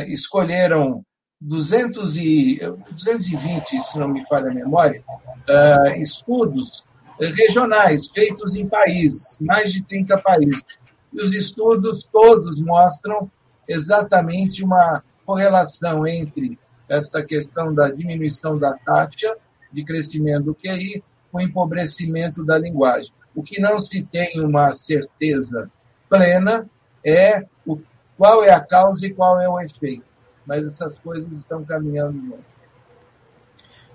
escolheram 0.08 1.02
200 1.40 2.16
e, 2.18 2.60
220, 2.92 3.82
se 3.82 3.98
não 3.98 4.08
me 4.08 4.24
falha 4.26 4.50
a 4.50 4.54
memória, 4.54 5.02
uh, 5.08 6.00
estudos 6.00 6.84
regionais 7.18 8.08
feitos 8.08 8.56
em 8.56 8.68
países, 8.68 9.38
mais 9.40 9.72
de 9.72 9.82
30 9.82 10.18
países. 10.18 10.64
E 11.12 11.22
os 11.22 11.34
estudos 11.34 12.04
todos 12.04 12.62
mostram 12.62 13.30
exatamente 13.66 14.64
uma 14.64 15.02
correlação 15.24 16.06
entre 16.06 16.58
esta 16.88 17.22
questão 17.22 17.74
da 17.74 17.88
diminuição 17.88 18.58
da 18.58 18.72
taxa 18.72 19.36
de 19.72 19.84
crescimento 19.84 20.46
do 20.46 20.54
QI 20.54 21.02
com 21.30 21.38
o 21.38 21.40
empobrecimento 21.40 22.44
da 22.44 22.58
linguagem. 22.58 23.12
O 23.34 23.42
que 23.42 23.60
não 23.60 23.78
se 23.78 24.02
tem 24.04 24.40
uma 24.40 24.74
certeza 24.74 25.70
plena 26.08 26.68
é 27.04 27.46
o, 27.64 27.78
qual 28.16 28.42
é 28.42 28.50
a 28.50 28.60
causa 28.60 29.06
e 29.06 29.14
qual 29.14 29.40
é 29.40 29.48
o 29.48 29.60
efeito. 29.60 30.09
Mas 30.50 30.66
essas 30.66 30.98
coisas 30.98 31.30
estão 31.30 31.64
caminhando 31.64 32.18
junto. 32.18 32.44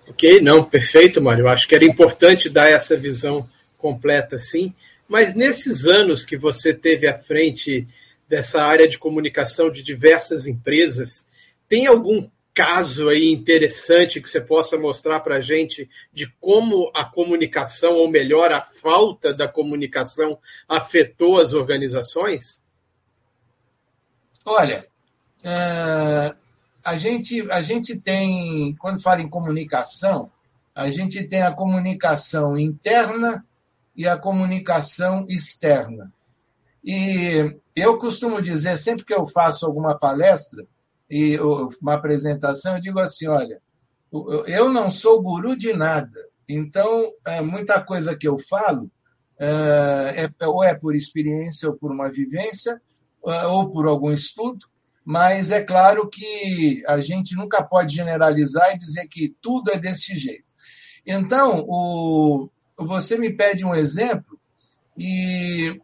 Ok, 0.07 0.39
não, 0.39 0.63
perfeito, 0.63 1.21
Mário. 1.21 1.49
Acho 1.49 1.67
que 1.67 1.75
era 1.75 1.83
importante 1.83 2.49
dar 2.49 2.69
essa 2.69 2.95
visão 2.95 3.45
completa, 3.77 4.39
sim. 4.39 4.73
Mas 5.05 5.35
nesses 5.35 5.85
anos 5.85 6.23
que 6.23 6.37
você 6.37 6.73
teve 6.73 7.09
à 7.09 7.13
frente 7.13 7.85
dessa 8.25 8.63
área 8.63 8.87
de 8.87 8.97
comunicação 8.97 9.69
de 9.69 9.83
diversas 9.83 10.47
empresas, 10.47 11.27
tem 11.67 11.87
algum 11.87 12.25
caso 12.53 13.09
aí 13.09 13.29
interessante 13.33 14.21
que 14.21 14.29
você 14.29 14.39
possa 14.39 14.77
mostrar 14.77 15.19
para 15.19 15.35
a 15.35 15.41
gente 15.41 15.89
de 16.13 16.25
como 16.39 16.89
a 16.95 17.03
comunicação, 17.03 17.95
ou 17.95 18.09
melhor, 18.09 18.53
a 18.53 18.61
falta 18.61 19.33
da 19.33 19.45
comunicação, 19.45 20.39
afetou 20.69 21.37
as 21.37 21.53
organizações? 21.53 22.63
Olha, 24.45 24.87
uh, 25.41 26.44
a, 26.85 26.97
gente, 26.97 27.51
a 27.51 27.61
gente 27.61 27.99
tem, 27.99 28.75
quando 28.75 29.01
fala 29.01 29.21
em 29.21 29.27
comunicação, 29.27 30.31
a 30.73 30.89
gente 30.89 31.23
tem 31.27 31.41
a 31.41 31.51
comunicação 31.51 32.57
interna 32.57 33.43
e 33.95 34.07
a 34.07 34.17
comunicação 34.17 35.25
externa. 35.27 36.13
E 36.83 37.57
eu 37.75 37.97
costumo 37.97 38.41
dizer, 38.41 38.77
sempre 38.77 39.03
que 39.03 39.13
eu 39.13 39.25
faço 39.25 39.65
alguma 39.65 39.97
palestra, 39.97 40.65
e 41.09 41.39
uma 41.39 41.93
apresentação, 41.93 42.75
eu 42.75 42.81
digo 42.81 42.99
assim: 42.99 43.27
olha, 43.27 43.61
eu 44.47 44.71
não 44.71 44.91
sou 44.91 45.21
guru 45.21 45.55
de 45.55 45.73
nada, 45.73 46.19
então 46.47 47.11
é, 47.25 47.41
muita 47.41 47.81
coisa 47.81 48.15
que 48.15 48.27
eu 48.27 48.37
falo 48.37 48.89
é, 49.39 50.29
é, 50.39 50.47
ou 50.47 50.63
é 50.63 50.73
por 50.73 50.95
experiência 50.95 51.69
ou 51.69 51.75
por 51.75 51.91
uma 51.91 52.09
vivência 52.09 52.81
é, 53.27 53.45
ou 53.47 53.69
por 53.69 53.87
algum 53.87 54.11
estudo, 54.11 54.67
mas 55.05 55.51
é 55.51 55.63
claro 55.63 56.09
que 56.09 56.83
a 56.87 56.97
gente 56.97 57.35
nunca 57.35 57.63
pode 57.63 57.95
generalizar 57.95 58.73
e 58.73 58.77
dizer 58.77 59.07
que 59.07 59.35
tudo 59.41 59.71
é 59.71 59.77
desse 59.77 60.15
jeito. 60.15 60.53
Então, 61.05 61.63
o, 61.67 62.49
você 62.77 63.17
me 63.17 63.31
pede 63.31 63.63
um 63.63 63.75
exemplo 63.75 64.39
e, 64.97 65.79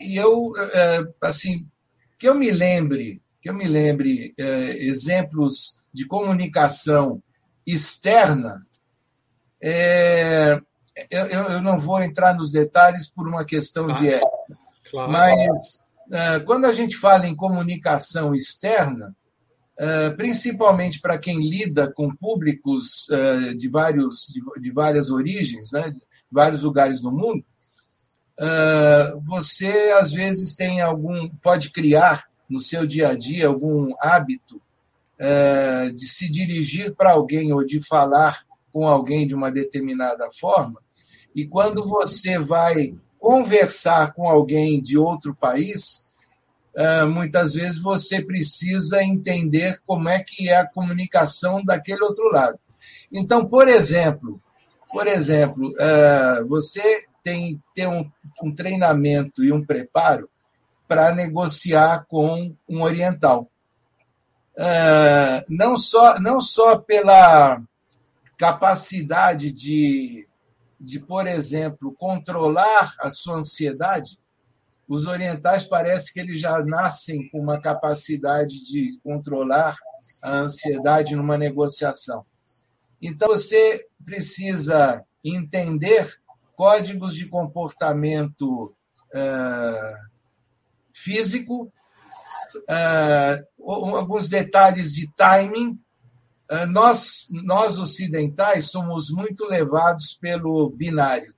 e 0.00 0.16
eu, 0.16 0.52
é, 0.56 1.08
assim, 1.20 1.66
que 2.16 2.28
eu 2.28 2.34
me 2.34 2.50
lembre 2.50 3.20
que 3.40 3.48
eu 3.48 3.54
me 3.54 3.66
lembre 3.66 4.34
é, 4.36 4.44
exemplos 4.84 5.82
de 5.92 6.06
comunicação 6.06 7.22
externa, 7.66 8.66
é, 9.62 10.60
eu, 11.10 11.26
eu, 11.26 11.62
não 11.62 11.78
vou 11.78 12.02
entrar 12.02 12.34
nos 12.34 12.50
detalhes 12.50 13.08
por 13.08 13.28
uma 13.28 13.44
questão 13.44 13.86
claro. 13.86 14.00
de 14.00 14.08
ética, 14.08 14.58
claro. 14.90 15.12
mas 15.12 15.87
quando 16.46 16.64
a 16.64 16.72
gente 16.72 16.96
fala 16.96 17.26
em 17.26 17.36
comunicação 17.36 18.34
externa, 18.34 19.14
é, 19.78 20.10
principalmente 20.10 21.00
para 21.00 21.16
quem 21.16 21.40
lida 21.40 21.90
com 21.92 22.14
públicos 22.14 23.08
é, 23.10 23.54
de, 23.54 23.68
vários, 23.68 24.26
de, 24.60 24.72
várias 24.72 25.08
origens, 25.08 25.70
né, 25.70 25.90
de 25.90 26.02
vários 26.30 26.64
lugares 26.64 27.00
do 27.00 27.12
mundo, 27.12 27.44
é, 28.40 29.14
você 29.24 29.94
às 30.00 30.12
vezes 30.12 30.56
tem 30.56 30.80
algum, 30.80 31.28
pode 31.28 31.70
criar 31.70 32.24
no 32.50 32.58
seu 32.58 32.84
dia 32.84 33.10
a 33.10 33.14
dia 33.16 33.46
algum 33.46 33.94
hábito 34.00 34.60
é, 35.16 35.90
de 35.90 36.08
se 36.08 36.28
dirigir 36.30 36.94
para 36.96 37.12
alguém 37.12 37.52
ou 37.52 37.64
de 37.64 37.80
falar 37.80 38.42
com 38.72 38.86
alguém 38.86 39.28
de 39.28 39.34
uma 39.34 39.50
determinada 39.50 40.28
forma, 40.32 40.80
e 41.34 41.46
quando 41.46 41.86
você 41.86 42.36
vai 42.36 42.94
conversar 43.18 44.12
com 44.14 44.28
alguém 44.28 44.80
de 44.80 44.96
outro 44.96 45.34
país, 45.34 46.06
ah, 46.76 47.06
muitas 47.06 47.54
vezes 47.54 47.80
você 47.80 48.22
precisa 48.22 49.02
entender 49.02 49.80
como 49.86 50.08
é 50.08 50.22
que 50.22 50.48
é 50.48 50.56
a 50.56 50.68
comunicação 50.68 51.64
daquele 51.64 52.02
outro 52.02 52.28
lado. 52.32 52.58
Então, 53.12 53.44
por 53.44 53.66
exemplo, 53.68 54.40
por 54.92 55.06
exemplo, 55.06 55.74
ah, 55.80 56.44
você 56.48 57.04
tem 57.22 57.60
ter 57.74 57.86
um, 57.86 58.10
treinamento 58.54 59.44
e 59.44 59.52
um 59.52 59.64
preparo 59.64 60.30
para 60.86 61.14
negociar 61.14 62.06
com 62.08 62.54
um 62.68 62.80
oriental. 62.80 63.50
Uh, 64.56 65.44
não, 65.48 65.76
só, 65.76 66.18
não 66.18 66.40
só 66.40 66.78
pela 66.78 67.60
capacidade 68.36 69.52
de, 69.52 70.27
de, 70.80 71.00
por 71.00 71.26
exemplo, 71.26 71.92
controlar 71.96 72.94
a 73.00 73.10
sua 73.10 73.36
ansiedade, 73.36 74.18
os 74.88 75.06
orientais 75.06 75.64
parece 75.64 76.12
que 76.12 76.20
eles 76.20 76.40
já 76.40 76.64
nascem 76.64 77.28
com 77.28 77.40
uma 77.40 77.60
capacidade 77.60 78.64
de 78.64 78.98
controlar 79.02 79.76
a 80.22 80.38
ansiedade 80.38 81.14
numa 81.14 81.36
negociação. 81.36 82.24
Então, 83.00 83.28
você 83.28 83.86
precisa 84.04 85.04
entender 85.22 86.18
códigos 86.56 87.14
de 87.14 87.26
comportamento 87.26 88.72
uh, 89.14 90.08
físico, 90.92 91.72
uh, 92.56 93.92
alguns 93.94 94.28
detalhes 94.28 94.92
de 94.92 95.08
timing. 95.14 95.78
Uh, 96.50 96.66
nós, 96.66 97.28
nós 97.44 97.78
ocidentais 97.78 98.70
somos 98.70 99.10
muito 99.10 99.44
levados 99.46 100.14
pelo 100.14 100.70
binário, 100.70 101.32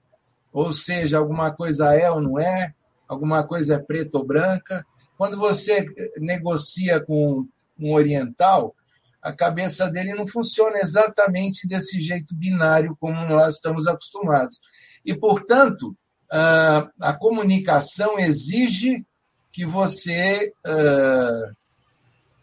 ou 0.53 0.73
seja, 0.73 1.19
alguma 1.19 1.53
coisa 1.53 1.95
é 1.95 2.11
ou 2.11 2.21
não 2.21 2.39
é, 2.39 2.75
alguma 3.09 3.47
coisa 3.47 3.75
é 3.75 3.79
preta 3.79 4.19
ou 4.19 4.25
branca. 4.25 4.85
Quando 5.17 5.37
você 5.39 5.85
negocia 6.19 7.01
com 7.01 7.47
um 7.79 7.93
oriental, 7.93 8.75
a 9.23 9.33
cabeça 9.33 9.91
dele 9.91 10.15
não 10.15 10.27
funciona 10.27 10.79
exatamente 10.79 11.69
desse 11.69 12.01
jeito 12.01 12.35
binário 12.35 12.97
como 12.99 13.27
nós 13.27 13.57
estamos 13.57 13.87
acostumados. 13.87 14.61
E, 15.05 15.15
portanto, 15.15 15.95
a 16.31 17.13
comunicação 17.19 18.19
exige 18.19 19.05
que 19.53 19.67
você 19.67 20.53
uh, 20.67 21.57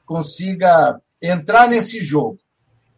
consiga 0.05 0.99
entrar 1.21 1.69
nesse 1.69 2.03
jogo. 2.03 2.37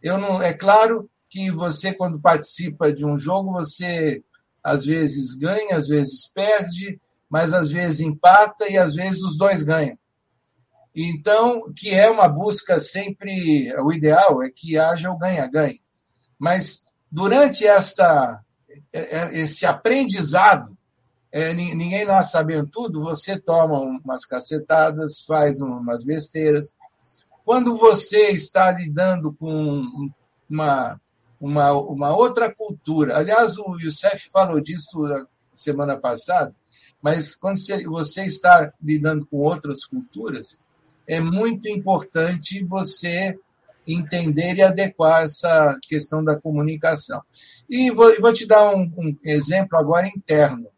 Eu 0.02 0.18
não, 0.18 0.42
é 0.42 0.52
claro 0.52 1.10
que 1.28 1.50
você, 1.50 1.92
quando 1.92 2.20
participa 2.20 2.92
de 2.92 3.04
um 3.04 3.16
jogo, 3.16 3.52
você 3.52 4.22
às 4.62 4.84
vezes 4.84 5.34
ganha, 5.34 5.76
às 5.76 5.88
vezes 5.88 6.30
perde, 6.32 7.00
mas 7.28 7.52
às 7.52 7.68
vezes 7.68 8.00
empata 8.00 8.68
e 8.68 8.76
às 8.76 8.94
vezes 8.94 9.22
os 9.22 9.36
dois 9.36 9.62
ganham. 9.62 9.98
Então, 10.94 11.72
que 11.72 11.94
é 11.94 12.10
uma 12.10 12.28
busca 12.28 12.80
sempre, 12.80 13.72
o 13.82 13.92
ideal 13.92 14.42
é 14.42 14.50
que 14.50 14.76
haja 14.76 15.10
o 15.10 15.18
ganha-ganha. 15.18 15.78
Mas 16.38 16.86
durante 17.10 17.66
esta 17.66 18.40
é, 18.92 19.18
é, 19.18 19.38
esse 19.38 19.64
aprendizado 19.64 20.76
é, 21.32 21.54
ninguém 21.54 22.04
lá 22.04 22.24
sabendo 22.24 22.66
tudo, 22.66 23.02
você 23.02 23.38
toma 23.38 23.78
umas 23.78 24.26
cacetadas, 24.26 25.22
faz 25.22 25.60
umas 25.60 26.02
besteiras. 26.02 26.76
Quando 27.50 27.76
você 27.76 28.30
está 28.30 28.70
lidando 28.70 29.32
com 29.32 30.08
uma, 30.48 31.00
uma, 31.40 31.72
uma 31.72 32.16
outra 32.16 32.54
cultura, 32.54 33.18
aliás, 33.18 33.58
o 33.58 33.76
Youssef 33.76 34.30
falou 34.30 34.60
disso 34.60 35.02
semana 35.52 35.96
passada, 35.96 36.54
mas 37.02 37.34
quando 37.34 37.58
você 37.86 38.24
está 38.24 38.72
lidando 38.80 39.26
com 39.26 39.38
outras 39.38 39.84
culturas, 39.84 40.60
é 41.08 41.18
muito 41.18 41.68
importante 41.68 42.62
você 42.62 43.36
entender 43.84 44.54
e 44.54 44.62
adequar 44.62 45.24
essa 45.24 45.76
questão 45.88 46.22
da 46.22 46.40
comunicação. 46.40 47.20
E 47.68 47.90
vou, 47.90 48.14
vou 48.20 48.32
te 48.32 48.46
dar 48.46 48.72
um, 48.72 48.82
um 48.96 49.16
exemplo 49.24 49.76
agora 49.76 50.06
interno. 50.06 50.68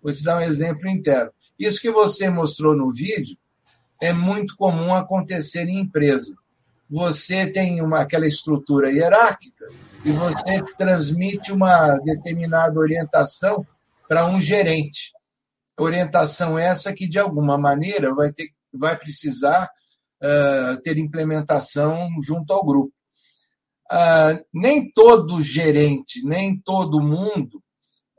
Vou 0.00 0.12
te 0.12 0.22
dar 0.22 0.36
um 0.36 0.42
exemplo 0.42 0.88
interno. 0.88 1.32
Isso 1.58 1.80
que 1.80 1.90
você 1.90 2.30
mostrou 2.30 2.76
no 2.76 2.92
vídeo 2.92 3.36
é 4.00 4.12
muito 4.12 4.56
comum 4.56 4.94
acontecer 4.94 5.68
em 5.68 5.80
empresa. 5.80 6.34
Você 6.90 7.50
tem 7.50 7.80
uma, 7.80 8.00
aquela 8.00 8.26
estrutura 8.26 8.90
hierárquica 8.90 9.66
e 10.04 10.12
você 10.12 10.62
transmite 10.76 11.52
uma 11.52 11.96
determinada 11.98 12.78
orientação 12.78 13.66
para 14.08 14.26
um 14.26 14.40
gerente. 14.40 15.12
Orientação 15.78 16.58
essa 16.58 16.92
que, 16.92 17.08
de 17.08 17.18
alguma 17.18 17.56
maneira, 17.56 18.14
vai, 18.14 18.32
ter, 18.32 18.50
vai 18.72 18.96
precisar 18.96 19.68
uh, 20.22 20.80
ter 20.82 20.98
implementação 20.98 22.10
junto 22.22 22.52
ao 22.52 22.64
grupo. 22.64 22.92
Uh, 23.90 24.44
nem 24.52 24.90
todo 24.92 25.40
gerente, 25.40 26.22
nem 26.24 26.58
todo 26.58 27.02
mundo 27.02 27.62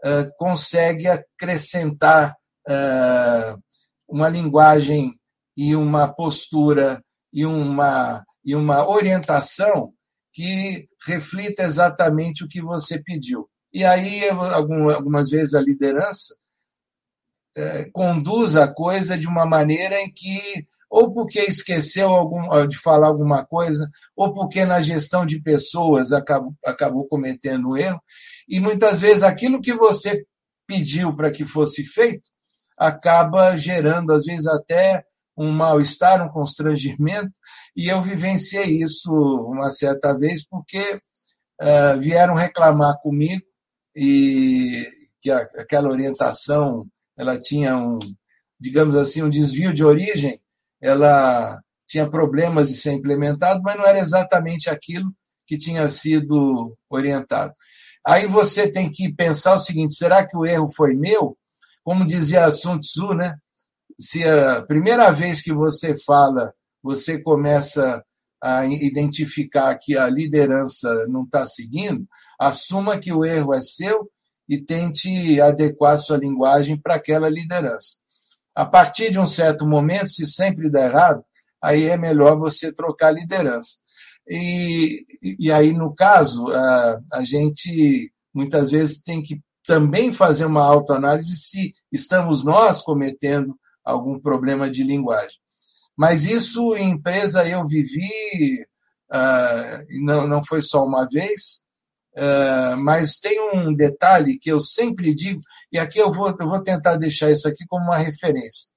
eh, 0.08 0.30
consegue 0.38 1.08
acrescentar 1.08 2.36
uh, 2.70 3.60
uma 4.08 4.30
linguagem 4.30 5.12
e 5.56 5.76
uma 5.76 6.08
postura 6.08 7.04
e 7.32 7.46
uma, 7.46 8.24
e 8.44 8.56
uma 8.56 8.88
orientação 8.88 9.94
que 10.34 10.88
reflita 11.06 11.64
exatamente 11.64 12.44
o 12.44 12.48
que 12.48 12.62
você 12.62 13.02
pediu. 13.02 13.50
E 13.74 13.84
aí, 13.84 14.28
algumas 14.30 15.30
vezes, 15.30 15.54
a 15.54 15.62
liderança 15.62 16.34
uh, 17.58 17.92
conduz 17.92 18.56
a 18.56 18.68
coisa 18.68 19.18
de 19.18 19.28
uma 19.28 19.46
maneira 19.46 20.02
em 20.02 20.12
que 20.12 20.68
ou 20.90 21.12
porque 21.12 21.42
esqueceu 21.42 22.10
algum, 22.10 22.68
de 22.68 22.78
falar 22.78 23.08
alguma 23.08 23.46
coisa, 23.46 23.90
ou 24.16 24.34
porque 24.34 24.64
na 24.64 24.82
gestão 24.82 25.26
de 25.26 25.42
pessoas 25.42 26.14
acabou, 26.14 26.54
acabou 26.66 27.06
cometendo 27.06 27.70
um 27.70 27.78
erro. 27.78 28.02
E 28.48 28.62
muitas 28.62 29.02
vezes 29.02 29.22
aquilo 29.22 29.60
que 29.60 29.74
você 29.74 30.26
pediu 30.66 31.14
para 31.14 31.32
que 31.32 31.44
fosse 31.44 31.84
feito 31.84 32.30
acaba 32.78 33.58
gerando, 33.58 34.14
às 34.14 34.24
vezes, 34.24 34.48
até 34.48 35.04
um 35.38 35.52
mal-estar, 35.52 36.26
um 36.26 36.30
constrangimento. 36.30 37.32
E 37.76 37.88
eu 37.88 38.02
vivenciei 38.02 38.82
isso 38.82 39.12
uma 39.12 39.70
certa 39.72 40.18
vez, 40.18 40.46
porque 40.48 41.00
uh, 41.62 42.00
vieram 42.00 42.36
reclamar 42.36 42.98
comigo 43.02 43.44
e 43.96 44.88
que 45.22 45.32
a, 45.32 45.40
aquela 45.58 45.90
orientação 45.90 46.86
ela 47.18 47.40
tinha 47.40 47.78
um, 47.78 47.98
digamos 48.60 48.96
assim, 48.96 49.24
um 49.24 49.30
desvio 49.30 49.74
de 49.74 49.84
origem, 49.84 50.40
ela 50.82 51.60
tinha 51.88 52.10
problemas 52.10 52.70
de 52.70 52.76
ser 52.76 52.94
implementada, 52.94 53.62
mas 53.64 53.78
não 53.78 53.86
era 53.86 54.00
exatamente 54.00 54.70
aquilo 54.70 55.14
que 55.48 55.58
tinha 55.58 55.88
sido 55.88 56.76
orientado. 56.90 57.54
Aí 58.06 58.28
você 58.28 58.72
tem 58.72 58.92
que 58.92 59.12
pensar 59.14 59.56
o 59.56 59.60
seguinte: 59.60 59.96
será 59.96 60.26
que 60.26 60.36
o 60.38 60.46
erro 60.46 60.68
foi 60.70 60.96
meu? 60.96 61.38
Como 61.84 62.06
dizia 62.06 62.52
Sun 62.52 62.80
Tzu, 62.80 63.14
né? 63.14 63.36
Se 64.00 64.24
a 64.24 64.62
primeira 64.62 65.12
vez 65.12 65.42
que 65.42 65.54
você 65.54 65.96
fala, 66.04 66.54
você 66.84 67.22
começa 67.22 68.04
a 68.42 68.66
identificar 68.66 69.76
que 69.76 69.98
a 69.98 70.08
liderança 70.08 71.08
não 71.08 71.24
está 71.24 71.48
seguindo, 71.48 72.06
assuma 72.40 73.00
que 73.00 73.12
o 73.12 73.26
erro 73.26 73.54
é 73.54 73.62
seu 73.62 74.10
e 74.48 74.62
tente 74.62 75.40
adequar 75.42 75.98
sua 75.98 76.18
linguagem 76.18 76.80
para 76.80 76.96
aquela 76.96 77.30
liderança. 77.30 77.98
A 78.54 78.66
partir 78.66 79.12
de 79.12 79.20
um 79.20 79.26
certo 79.26 79.66
momento, 79.66 80.10
se 80.10 80.28
sempre 80.28 80.70
der 80.70 80.92
errado, 80.92 81.24
aí 81.62 81.86
é 81.86 81.98
melhor 81.98 82.38
você 82.38 82.72
trocar 82.72 83.08
a 83.08 83.12
liderança. 83.12 83.78
E, 84.28 85.06
e 85.40 85.52
aí, 85.52 85.74
no 85.74 85.94
caso, 85.94 86.48
a, 86.52 87.00
a 87.14 87.24
gente 87.24 88.12
muitas 88.34 88.70
vezes 88.70 89.02
tem 89.02 89.24
que 89.24 89.42
também 89.66 90.14
fazer 90.14 90.46
uma 90.46 90.64
autoanálise 90.64 91.36
se 91.38 91.74
estamos 91.92 92.44
nós 92.44 92.82
cometendo 92.82 93.58
algum 93.86 94.20
problema 94.20 94.70
de 94.70 94.84
linguagem. 94.84 95.38
Mas 95.96 96.26
isso 96.26 96.76
em 96.76 96.92
empresa 96.92 97.48
eu 97.48 97.66
vivi, 97.68 98.66
uh, 99.12 100.04
não, 100.04 100.28
não 100.28 100.44
foi 100.44 100.62
só 100.62 100.84
uma 100.84 101.08
vez, 101.08 101.66
uh, 102.18 102.76
mas 102.78 103.20
tem 103.20 103.40
um 103.54 103.74
detalhe 103.74 104.38
que 104.38 104.52
eu 104.52 104.60
sempre 104.60 105.14
digo, 105.14 105.40
e 105.72 105.80
aqui 105.80 106.00
eu 106.00 106.12
vou, 106.12 106.36
eu 106.38 106.50
vou 106.50 106.62
tentar 106.62 106.98
deixar 106.98 107.32
isso 107.32 107.48
aqui 107.48 107.66
como 107.68 107.86
uma 107.86 107.98
referência. 107.98 108.74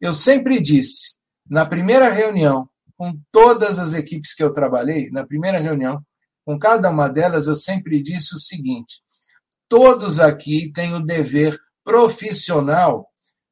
Eu 0.00 0.14
sempre 0.14 0.60
disse, 0.60 1.18
na 1.48 1.64
primeira 1.64 2.08
reunião, 2.08 2.68
com 2.96 3.18
todas 3.30 3.78
as 3.78 3.94
equipes 3.94 4.34
que 4.34 4.42
eu 4.42 4.52
trabalhei, 4.52 5.10
na 5.10 5.24
primeira 5.24 5.58
reunião, 5.58 6.02
com 6.44 6.58
cada 6.58 6.90
uma 6.90 7.08
delas, 7.08 7.46
eu 7.46 7.56
sempre 7.56 8.02
disse 8.02 8.34
o 8.34 8.40
seguinte: 8.40 9.02
todos 9.68 10.18
aqui 10.18 10.72
têm 10.72 10.94
o 10.94 11.04
dever 11.04 11.58
profissional 11.84 13.08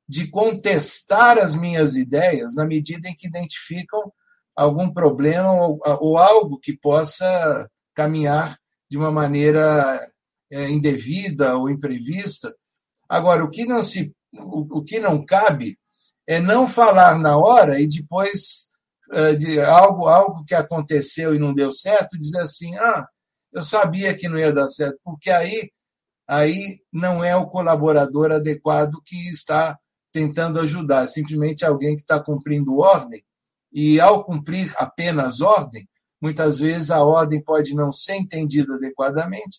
de 0.08 0.28
contestar 0.28 1.38
as 1.38 1.54
minhas 1.54 1.96
ideias 1.96 2.54
na 2.54 2.64
medida 2.64 3.08
em 3.08 3.16
que 3.16 3.26
identificam 3.26 4.12
algum 4.54 4.92
problema 4.92 5.52
ou, 5.52 5.80
ou 6.00 6.18
algo 6.18 6.58
que 6.58 6.76
possa 6.76 7.68
caminhar 7.94 8.58
de 8.90 8.98
uma 8.98 9.10
maneira 9.10 10.10
é, 10.50 10.68
indevida 10.70 11.56
ou 11.56 11.70
imprevista. 11.70 12.54
Agora, 13.08 13.44
o 13.44 13.50
que 13.50 13.64
não 13.64 13.82
se, 13.82 14.14
o, 14.32 14.78
o, 14.78 14.84
que 14.84 15.00
não 15.00 15.24
cabe 15.24 15.78
é 16.26 16.40
não 16.40 16.68
falar 16.68 17.18
na 17.18 17.36
hora 17.36 17.80
e 17.80 17.88
depois 17.88 18.72
é, 19.12 19.34
de 19.34 19.60
algo, 19.60 20.06
algo 20.06 20.44
que 20.44 20.54
aconteceu 20.54 21.34
e 21.34 21.38
não 21.38 21.54
deu 21.54 21.72
certo, 21.72 22.18
dizer 22.18 22.40
assim, 22.40 22.76
ah, 22.76 23.06
eu 23.52 23.64
sabia 23.64 24.14
que 24.14 24.28
não 24.28 24.38
ia 24.38 24.52
dar 24.52 24.68
certo, 24.68 24.98
porque 25.02 25.30
aí 25.30 25.70
aí 26.26 26.80
não 26.92 27.22
é 27.22 27.36
o 27.36 27.46
colaborador 27.46 28.32
adequado 28.32 29.02
que 29.04 29.30
está 29.30 29.78
tentando 30.14 30.60
ajudar, 30.60 31.04
é 31.04 31.08
simplesmente 31.08 31.64
alguém 31.64 31.96
que 31.96 32.02
está 32.02 32.22
cumprindo 32.22 32.78
ordem 32.78 33.20
e 33.72 34.00
ao 34.00 34.24
cumprir 34.24 34.72
apenas 34.76 35.40
ordem, 35.40 35.88
muitas 36.22 36.60
vezes 36.60 36.92
a 36.92 37.04
ordem 37.04 37.42
pode 37.42 37.74
não 37.74 37.92
ser 37.92 38.14
entendida 38.14 38.76
adequadamente 38.76 39.58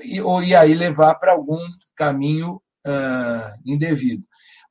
e, 0.00 0.20
ou, 0.20 0.40
e 0.40 0.54
aí 0.54 0.72
levar 0.72 1.16
para 1.16 1.32
algum 1.32 1.58
caminho 1.96 2.62
uh, 2.86 3.60
indevido. 3.66 4.22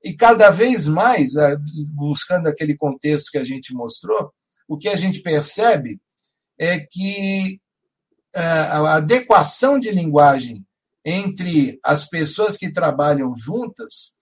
E 0.02 0.14
cada 0.14 0.50
vez 0.50 0.88
mais, 0.88 1.36
uh, 1.36 1.60
buscando 1.94 2.48
aquele 2.48 2.78
contexto 2.78 3.32
que 3.32 3.38
a 3.38 3.44
gente 3.44 3.74
mostrou, 3.74 4.32
o 4.66 4.78
que 4.78 4.88
a 4.88 4.96
gente 4.96 5.22
percebe 5.22 6.00
é 6.58 6.80
que 6.80 7.60
a 8.34 8.96
adequação 8.96 9.78
de 9.78 9.92
linguagem 9.92 10.66
entre 11.04 11.78
as 11.84 12.08
pessoas 12.08 12.56
que 12.56 12.72
trabalham 12.72 13.36
juntas 13.36 14.16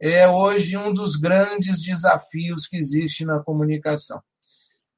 é 0.00 0.28
hoje 0.28 0.76
um 0.76 0.92
dos 0.92 1.16
grandes 1.16 1.82
desafios 1.82 2.66
que 2.66 2.76
existe 2.76 3.24
na 3.24 3.40
comunicação. 3.40 4.22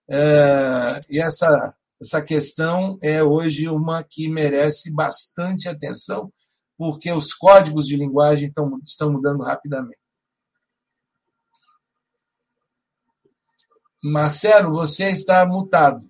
É, 0.09 1.01
e 1.09 1.21
essa, 1.21 1.75
essa 2.01 2.21
questão 2.21 2.99
é 3.03 3.23
hoje 3.23 3.69
uma 3.69 4.03
que 4.03 4.29
merece 4.29 4.93
bastante 4.93 5.69
atenção, 5.69 6.33
porque 6.77 7.13
os 7.13 7.33
códigos 7.33 7.87
de 7.87 7.97
linguagem 7.97 8.49
estão, 8.49 8.79
estão 8.85 9.13
mudando 9.13 9.43
rapidamente. 9.43 9.99
Marcelo, 14.03 14.73
você 14.73 15.11
está 15.11 15.47
mutado. 15.47 16.10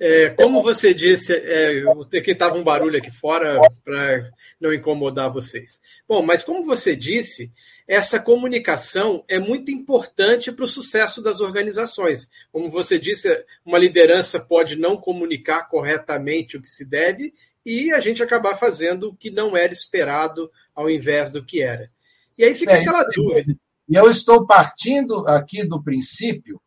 É, 0.00 0.30
como 0.30 0.62
você 0.62 0.92
disse, 0.92 1.32
é, 1.32 1.82
que 2.22 2.32
estava 2.32 2.56
um 2.56 2.64
barulho 2.64 2.98
aqui 2.98 3.10
fora 3.10 3.60
para 3.84 4.30
não 4.60 4.72
incomodar 4.72 5.32
vocês. 5.32 5.80
Bom, 6.08 6.22
mas 6.22 6.42
como 6.42 6.64
você 6.64 6.96
disse, 6.96 7.52
essa 7.86 8.18
comunicação 8.18 9.24
é 9.28 9.38
muito 9.38 9.70
importante 9.70 10.50
para 10.50 10.64
o 10.64 10.68
sucesso 10.68 11.22
das 11.22 11.40
organizações. 11.40 12.28
Como 12.50 12.70
você 12.70 12.98
disse, 12.98 13.44
uma 13.64 13.78
liderança 13.78 14.40
pode 14.40 14.76
não 14.76 14.96
comunicar 14.96 15.68
corretamente 15.68 16.56
o 16.56 16.62
que 16.62 16.68
se 16.68 16.84
deve 16.84 17.32
e 17.64 17.92
a 17.92 18.00
gente 18.00 18.22
acabar 18.22 18.56
fazendo 18.56 19.08
o 19.08 19.16
que 19.16 19.30
não 19.30 19.56
era 19.56 19.72
esperado 19.72 20.50
ao 20.74 20.90
invés 20.90 21.30
do 21.30 21.44
que 21.44 21.62
era. 21.62 21.90
E 22.36 22.44
aí 22.44 22.54
fica 22.54 22.72
é, 22.72 22.80
aquela 22.80 23.04
dúvida. 23.04 23.54
E 23.88 23.94
eu 23.94 24.10
estou 24.10 24.46
partindo 24.46 25.26
aqui 25.28 25.62
do 25.62 25.82
princípio 25.82 26.60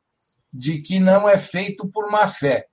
de 0.53 0.81
que 0.81 0.99
não 0.99 1.27
é 1.27 1.37
feito 1.37 1.87
por 1.87 2.09
má 2.09 2.27
fé. 2.27 2.67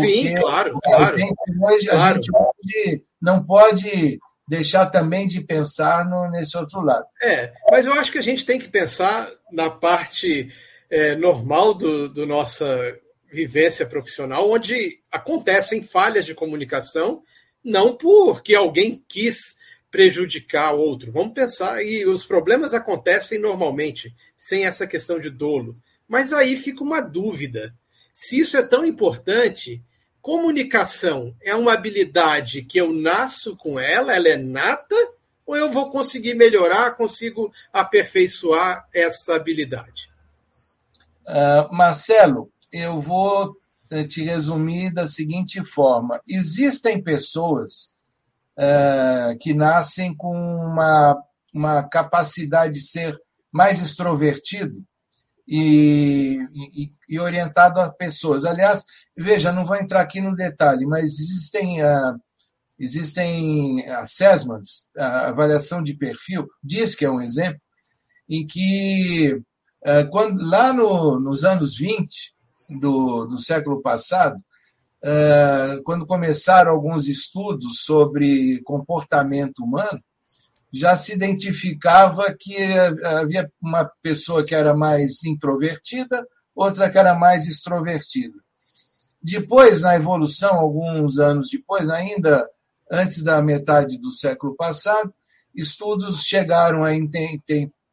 Sim, 0.00 0.34
claro, 0.34 0.78
claro. 0.82 1.16
Hoje 1.16 1.86
claro. 1.86 2.02
a 2.02 2.14
gente 2.14 2.30
pode, 2.30 3.04
não 3.20 3.44
pode 3.44 4.18
deixar 4.48 4.86
também 4.86 5.28
de 5.28 5.42
pensar 5.42 6.04
no, 6.08 6.30
nesse 6.30 6.56
outro 6.56 6.80
lado. 6.80 7.06
É, 7.22 7.52
mas 7.70 7.86
eu 7.86 7.92
acho 7.94 8.10
que 8.10 8.18
a 8.18 8.22
gente 8.22 8.44
tem 8.44 8.58
que 8.58 8.68
pensar 8.68 9.30
na 9.50 9.70
parte 9.70 10.52
é, 10.90 11.14
normal 11.14 11.74
do, 11.74 12.08
do 12.08 12.26
nossa 12.26 12.66
vivência 13.32 13.86
profissional, 13.86 14.50
onde 14.50 15.00
acontecem 15.10 15.82
falhas 15.82 16.26
de 16.26 16.34
comunicação, 16.34 17.22
não 17.64 17.96
porque 17.96 18.54
alguém 18.54 19.02
quis 19.08 19.56
prejudicar 19.90 20.72
outro. 20.72 21.12
Vamos 21.12 21.34
pensar, 21.34 21.82
e 21.82 22.04
os 22.04 22.24
problemas 22.24 22.74
acontecem 22.74 23.38
normalmente, 23.38 24.14
sem 24.36 24.66
essa 24.66 24.86
questão 24.86 25.18
de 25.18 25.30
dolo. 25.30 25.76
Mas 26.08 26.32
aí 26.32 26.56
fica 26.56 26.82
uma 26.82 27.00
dúvida. 27.00 27.74
Se 28.12 28.38
isso 28.38 28.56
é 28.56 28.62
tão 28.62 28.84
importante, 28.84 29.82
comunicação 30.20 31.34
é 31.42 31.54
uma 31.54 31.72
habilidade 31.72 32.62
que 32.62 32.78
eu 32.78 32.92
nasço 32.92 33.56
com 33.56 33.78
ela, 33.78 34.14
ela 34.14 34.28
é 34.28 34.36
nata, 34.36 34.94
ou 35.44 35.56
eu 35.56 35.70
vou 35.70 35.90
conseguir 35.90 36.34
melhorar, 36.34 36.96
consigo 36.96 37.52
aperfeiçoar 37.72 38.86
essa 38.94 39.34
habilidade? 39.34 40.10
Uh, 41.26 41.72
Marcelo, 41.74 42.50
eu 42.72 43.00
vou 43.00 43.56
eh, 43.90 44.04
te 44.04 44.22
resumir 44.22 44.92
da 44.92 45.06
seguinte 45.06 45.64
forma: 45.64 46.20
existem 46.26 47.02
pessoas 47.02 47.96
uh, 48.56 49.36
que 49.38 49.52
nascem 49.54 50.14
com 50.14 50.34
uma, 50.34 51.22
uma 51.54 51.82
capacidade 51.84 52.74
de 52.74 52.82
ser 52.82 53.20
mais 53.52 53.80
extrovertido 53.82 54.84
e, 55.46 56.38
e, 56.52 56.92
e, 57.08 57.20
orientado 57.20 57.80
a 57.80 57.90
pessoas. 57.90 58.44
Aliás, 58.44 58.84
veja, 59.16 59.52
não 59.52 59.64
vou 59.64 59.76
entrar 59.76 60.00
aqui 60.00 60.20
no 60.20 60.34
detalhe, 60.34 60.86
mas 60.86 61.18
existem, 61.18 61.82
uh, 61.82 62.18
existem 62.78 63.86
assessments, 63.90 64.88
a 64.96 65.28
avaliação 65.28 65.82
de 65.82 65.94
perfil, 65.94 66.46
diz 66.62 66.94
que 66.94 67.04
é 67.04 67.10
um 67.10 67.20
exemplo, 67.20 67.60
em 68.28 68.46
que 68.46 69.40
quando, 70.10 70.40
lá 70.40 70.72
no, 70.72 71.18
nos 71.18 71.44
anos 71.44 71.76
20 71.76 72.32
do, 72.80 73.26
do 73.26 73.38
século 73.40 73.82
passado, 73.82 74.40
quando 75.84 76.06
começaram 76.06 76.70
alguns 76.70 77.08
estudos 77.08 77.82
sobre 77.82 78.62
comportamento 78.62 79.58
humano, 79.58 80.00
já 80.72 80.96
se 80.96 81.12
identificava 81.12 82.34
que 82.38 82.56
havia 83.04 83.50
uma 83.60 83.84
pessoa 84.02 84.44
que 84.44 84.54
era 84.54 84.74
mais 84.74 85.22
introvertida, 85.24 86.26
outra 86.54 86.88
que 86.88 86.96
era 86.96 87.14
mais 87.14 87.46
extrovertida. 87.46 88.38
Depois, 89.22 89.82
na 89.82 89.94
evolução, 89.94 90.54
alguns 90.54 91.18
anos 91.18 91.50
depois, 91.50 91.90
ainda 91.90 92.48
antes 92.90 93.22
da 93.22 93.40
metade 93.42 93.98
do 93.98 94.10
século 94.10 94.56
passado, 94.56 95.14
estudos 95.54 96.22
chegaram 96.24 96.84
a 96.84 96.90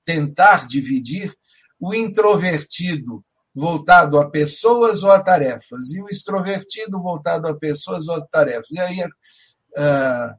tentar 0.05 0.67
dividir 0.67 1.35
o 1.79 1.93
introvertido 1.93 3.23
voltado 3.53 4.17
a 4.19 4.29
pessoas 4.29 5.03
ou 5.03 5.11
a 5.11 5.21
tarefas, 5.21 5.91
e 5.91 6.01
o 6.01 6.09
extrovertido 6.09 7.01
voltado 7.01 7.47
a 7.47 7.55
pessoas 7.55 8.07
ou 8.07 8.15
a 8.15 8.25
tarefas. 8.25 8.71
E 8.71 8.79
aí 8.79 9.01
uh, 9.03 10.35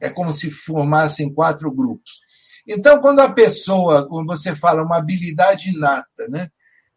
é 0.00 0.08
como 0.08 0.32
se 0.32 0.50
formassem 0.50 1.32
quatro 1.32 1.70
grupos. 1.70 2.20
Então, 2.66 3.00
quando 3.00 3.20
a 3.20 3.32
pessoa, 3.32 4.08
quando 4.08 4.26
você 4.26 4.54
fala 4.54 4.82
uma 4.82 4.98
habilidade 4.98 5.70
inata, 5.70 6.28
né, 6.28 6.48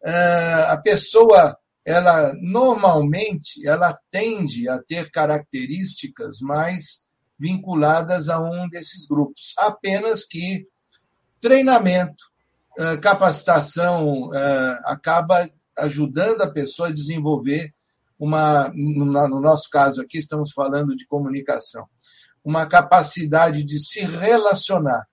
ah, 0.05 0.73
a 0.73 0.77
pessoa, 0.77 1.57
ela 1.83 2.33
normalmente, 2.39 3.67
ela 3.67 3.97
tende 4.11 4.69
a 4.69 4.81
ter 4.81 5.09
características 5.09 6.39
mais 6.41 7.05
vinculadas 7.37 8.29
a 8.29 8.39
um 8.39 8.69
desses 8.69 9.07
grupos, 9.07 9.53
apenas 9.57 10.23
que 10.23 10.67
treinamento, 11.41 12.23
ah, 12.77 12.97
capacitação 12.97 14.31
ah, 14.33 14.79
acaba 14.85 15.49
ajudando 15.77 16.41
a 16.41 16.51
pessoa 16.51 16.89
a 16.89 16.93
desenvolver 16.93 17.73
uma, 18.17 18.71
no 18.73 19.41
nosso 19.41 19.69
caso 19.69 20.01
aqui 20.01 20.19
estamos 20.19 20.51
falando 20.53 20.95
de 20.95 21.05
comunicação, 21.05 21.85
uma 22.45 22.67
capacidade 22.67 23.63
de 23.63 23.79
se 23.79 24.01
relacionar. 24.01 25.07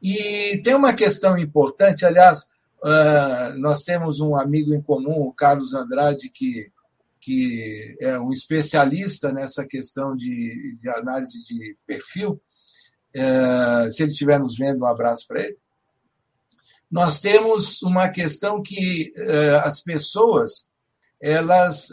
E 0.00 0.62
tem 0.62 0.74
uma 0.74 0.94
questão 0.94 1.36
importante, 1.36 2.06
aliás, 2.06 2.46
ah, 2.82 3.52
nós 3.58 3.82
temos 3.82 4.20
um 4.20 4.38
amigo 4.38 4.72
em 4.72 4.80
comum, 4.80 5.20
o 5.20 5.32
Carlos 5.32 5.74
Andrade, 5.74 6.30
que, 6.30 6.70
que 7.20 7.96
é 8.00 8.18
um 8.18 8.32
especialista 8.32 9.32
nessa 9.32 9.66
questão 9.66 10.16
de, 10.16 10.78
de 10.80 10.88
análise 10.88 11.44
de 11.44 11.76
perfil. 11.84 12.40
Ah, 13.14 13.88
se 13.90 14.04
ele 14.04 14.12
estiver 14.12 14.38
nos 14.38 14.56
vendo, 14.56 14.82
um 14.82 14.86
abraço 14.86 15.26
para 15.26 15.42
ele. 15.42 15.58
Nós 16.88 17.20
temos 17.20 17.82
uma 17.82 18.08
questão 18.08 18.62
que 18.62 19.12
ah, 19.16 19.68
as 19.68 19.82
pessoas 19.82 20.70
elas 21.20 21.90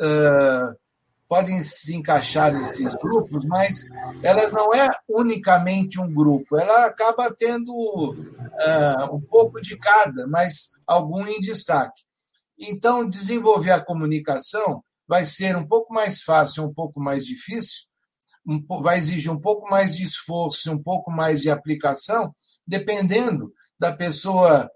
podem 1.27 1.61
se 1.61 1.93
encaixar 1.93 2.53
nesses 2.53 2.95
grupos, 2.95 3.45
mas 3.45 3.87
ela 4.23 4.49
não 4.49 4.73
é 4.73 4.89
unicamente 5.09 5.99
um 5.99 6.11
grupo, 6.13 6.57
ela 6.57 6.85
acaba 6.85 7.33
tendo 7.33 7.73
uh, 7.73 9.15
um 9.15 9.19
pouco 9.19 9.61
de 9.61 9.77
cada, 9.77 10.25
mas 10.27 10.69
algum 10.85 11.27
em 11.27 11.39
destaque. 11.39 12.01
Então, 12.57 13.07
desenvolver 13.07 13.71
a 13.71 13.83
comunicação 13.83 14.83
vai 15.07 15.25
ser 15.25 15.55
um 15.55 15.65
pouco 15.65 15.93
mais 15.93 16.21
fácil, 16.21 16.63
um 16.63 16.73
pouco 16.73 16.99
mais 16.99 17.25
difícil, 17.25 17.87
um, 18.45 18.63
vai 18.81 18.97
exigir 18.97 19.31
um 19.31 19.39
pouco 19.39 19.69
mais 19.69 19.95
de 19.95 20.03
esforço, 20.03 20.71
um 20.71 20.81
pouco 20.81 21.11
mais 21.11 21.41
de 21.41 21.49
aplicação, 21.49 22.33
dependendo 22.65 23.53
da 23.77 23.91
pessoa 23.91 24.69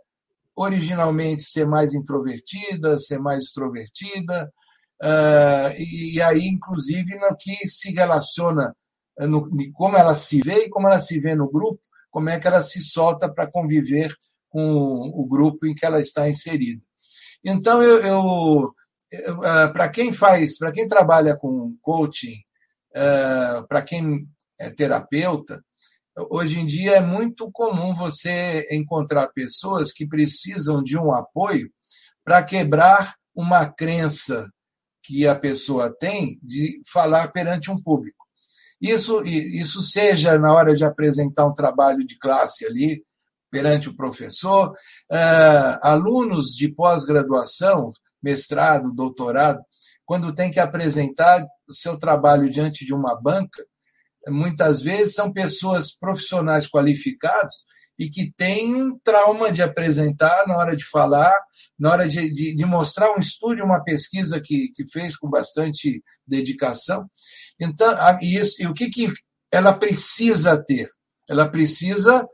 originalmente 0.56 1.44
ser 1.44 1.66
mais 1.66 1.94
introvertida, 1.94 2.98
ser 2.98 3.20
mais 3.20 3.46
extrovertida, 3.46 4.52
uh, 5.04 5.74
e 5.78 6.22
aí, 6.22 6.48
inclusive, 6.48 7.16
no 7.16 7.36
que 7.38 7.68
se 7.68 7.92
relaciona, 7.94 8.76
no, 9.20 9.50
como 9.74 9.98
ela 9.98 10.16
se 10.16 10.42
vê 10.42 10.66
e 10.66 10.70
como 10.70 10.88
ela 10.88 11.00
se 11.00 11.20
vê 11.20 11.36
no 11.36 11.50
grupo, 11.50 11.82
como 12.10 12.30
é 12.30 12.40
que 12.40 12.48
ela 12.48 12.62
se 12.62 12.84
solta 12.84 13.32
para 13.32 13.50
conviver 13.50 14.16
com 14.50 14.62
o 15.16 15.26
grupo 15.26 15.66
em 15.66 15.74
que 15.74 15.86
ela 15.86 16.00
está 16.00 16.30
inserida. 16.30 16.82
Então, 17.44 17.82
eu, 17.82 18.02
eu 18.02 18.74
uh, 19.12 19.74
para 19.74 19.90
quem 19.90 20.14
faz, 20.14 20.58
para 20.58 20.72
quem 20.72 20.88
trabalha 20.88 21.36
com 21.36 21.76
coaching, 21.82 22.36
uh, 22.96 23.68
para 23.68 23.82
quem 23.82 24.28
é 24.60 24.70
terapeuta, 24.70 25.64
hoje 26.30 26.60
em 26.60 26.66
dia 26.66 26.98
é 26.98 27.02
muito 27.02 27.50
comum 27.52 27.96
você 27.96 28.68
encontrar 28.72 29.28
pessoas 29.30 29.92
que 29.92 30.06
precisam 30.06 30.84
de 30.84 30.98
um 30.98 31.12
apoio 31.12 31.70
para 32.24 32.44
quebrar 32.44 33.16
uma 33.34 33.66
crença 33.66 34.50
que 35.04 35.28
a 35.28 35.36
pessoa 35.36 35.90
tem 35.90 36.40
de 36.44 36.82
falar 36.92 37.30
perante 37.30 37.72
um 37.72 37.82
público. 37.82 38.26
Isso, 38.80 39.24
isso 39.24 39.84
seja 39.84 40.38
na 40.40 40.54
hora 40.54 40.76
de 40.76 40.84
apresentar 40.84 41.46
um 41.46 41.54
trabalho 41.54 42.06
de 42.06 42.18
classe 42.18 42.66
ali, 42.66 43.04
perante 43.52 43.90
o 43.90 43.96
professor, 43.96 44.72
uh, 44.72 45.80
alunos 45.84 46.56
de 46.56 46.70
pós-graduação, 46.70 47.92
mestrado, 48.24 48.94
doutorado, 48.94 49.60
quando 50.06 50.34
tem 50.34 50.50
que 50.50 50.60
apresentar 50.60 51.46
o 51.68 51.74
seu 51.74 52.00
trabalho 52.00 52.50
diante 52.50 52.86
de 52.86 52.94
uma 52.94 53.20
banca, 53.20 53.62
muitas 54.30 54.82
vezes 54.82 55.16
são 55.16 55.32
pessoas 55.32 55.92
profissionais 55.92 56.68
qualificados 56.68 57.66
e 58.02 58.10
que 58.10 58.34
têm 58.34 58.74
um 58.74 58.98
trauma 58.98 59.52
de 59.52 59.62
apresentar 59.62 60.48
na 60.48 60.58
hora 60.58 60.76
de 60.76 60.84
falar, 60.84 61.32
na 61.78 61.92
hora 61.92 62.10
de, 62.10 62.34
de, 62.34 62.56
de 62.56 62.66
mostrar 62.66 63.16
um 63.16 63.20
estudo, 63.20 63.64
uma 63.64 63.84
pesquisa 63.84 64.42
que, 64.42 64.70
que 64.70 64.92
fez 64.92 65.16
com 65.16 65.30
bastante 65.30 66.04
dedicação. 66.26 67.08
Então, 67.60 67.96
e, 68.20 68.38
isso, 68.38 68.60
e 68.60 68.66
o 68.66 68.74
que, 68.74 68.90
que 68.90 69.14
ela 69.52 69.72
precisa 69.72 70.60
ter? 70.60 70.90
Ela 71.30 71.48
precisa 71.48 72.28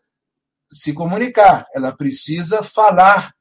se 0.71 0.93
comunicar, 0.93 1.65
ela 1.75 1.93
precisa 1.93 2.63
falar. 2.63 3.33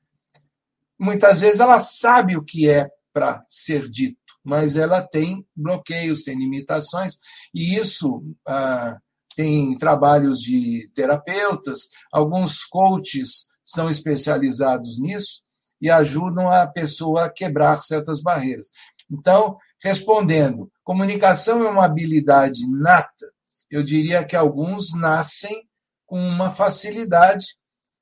Muitas 0.99 1.39
vezes 1.39 1.61
ela 1.61 1.79
sabe 1.79 2.37
o 2.37 2.43
que 2.43 2.69
é 2.69 2.89
para 3.13 3.45
ser 3.49 3.89
dito, 3.89 4.19
mas 4.43 4.77
ela 4.77 5.01
tem 5.01 5.47
bloqueios, 5.55 6.25
tem 6.25 6.37
limitações, 6.37 7.19
e 7.55 7.77
isso 7.79 8.25
ah, 8.49 8.99
tem 9.37 9.77
trabalhos 9.77 10.41
de 10.41 10.91
terapeutas, 10.95 11.83
alguns 12.11 12.65
coaches 12.65 13.49
são 13.65 13.91
especializados 13.91 14.99
nisso 14.99 15.43
e 15.81 15.91
ajudam 15.91 16.51
a 16.51 16.67
pessoa 16.67 17.27
a 17.27 17.31
quebrar 17.31 17.77
certas 17.79 18.23
barreiras. 18.23 18.71
Então, 19.11 19.59
respondendo, 19.83 20.71
comunicação 20.83 21.65
é 21.65 21.69
uma 21.69 21.85
habilidade 21.85 22.67
nata. 22.69 23.27
Eu 23.71 23.83
diria 23.83 24.25
que 24.25 24.35
alguns 24.35 24.95
nascem 24.95 25.69
com 26.07 26.19
uma 26.19 26.51
facilidade 26.51 27.47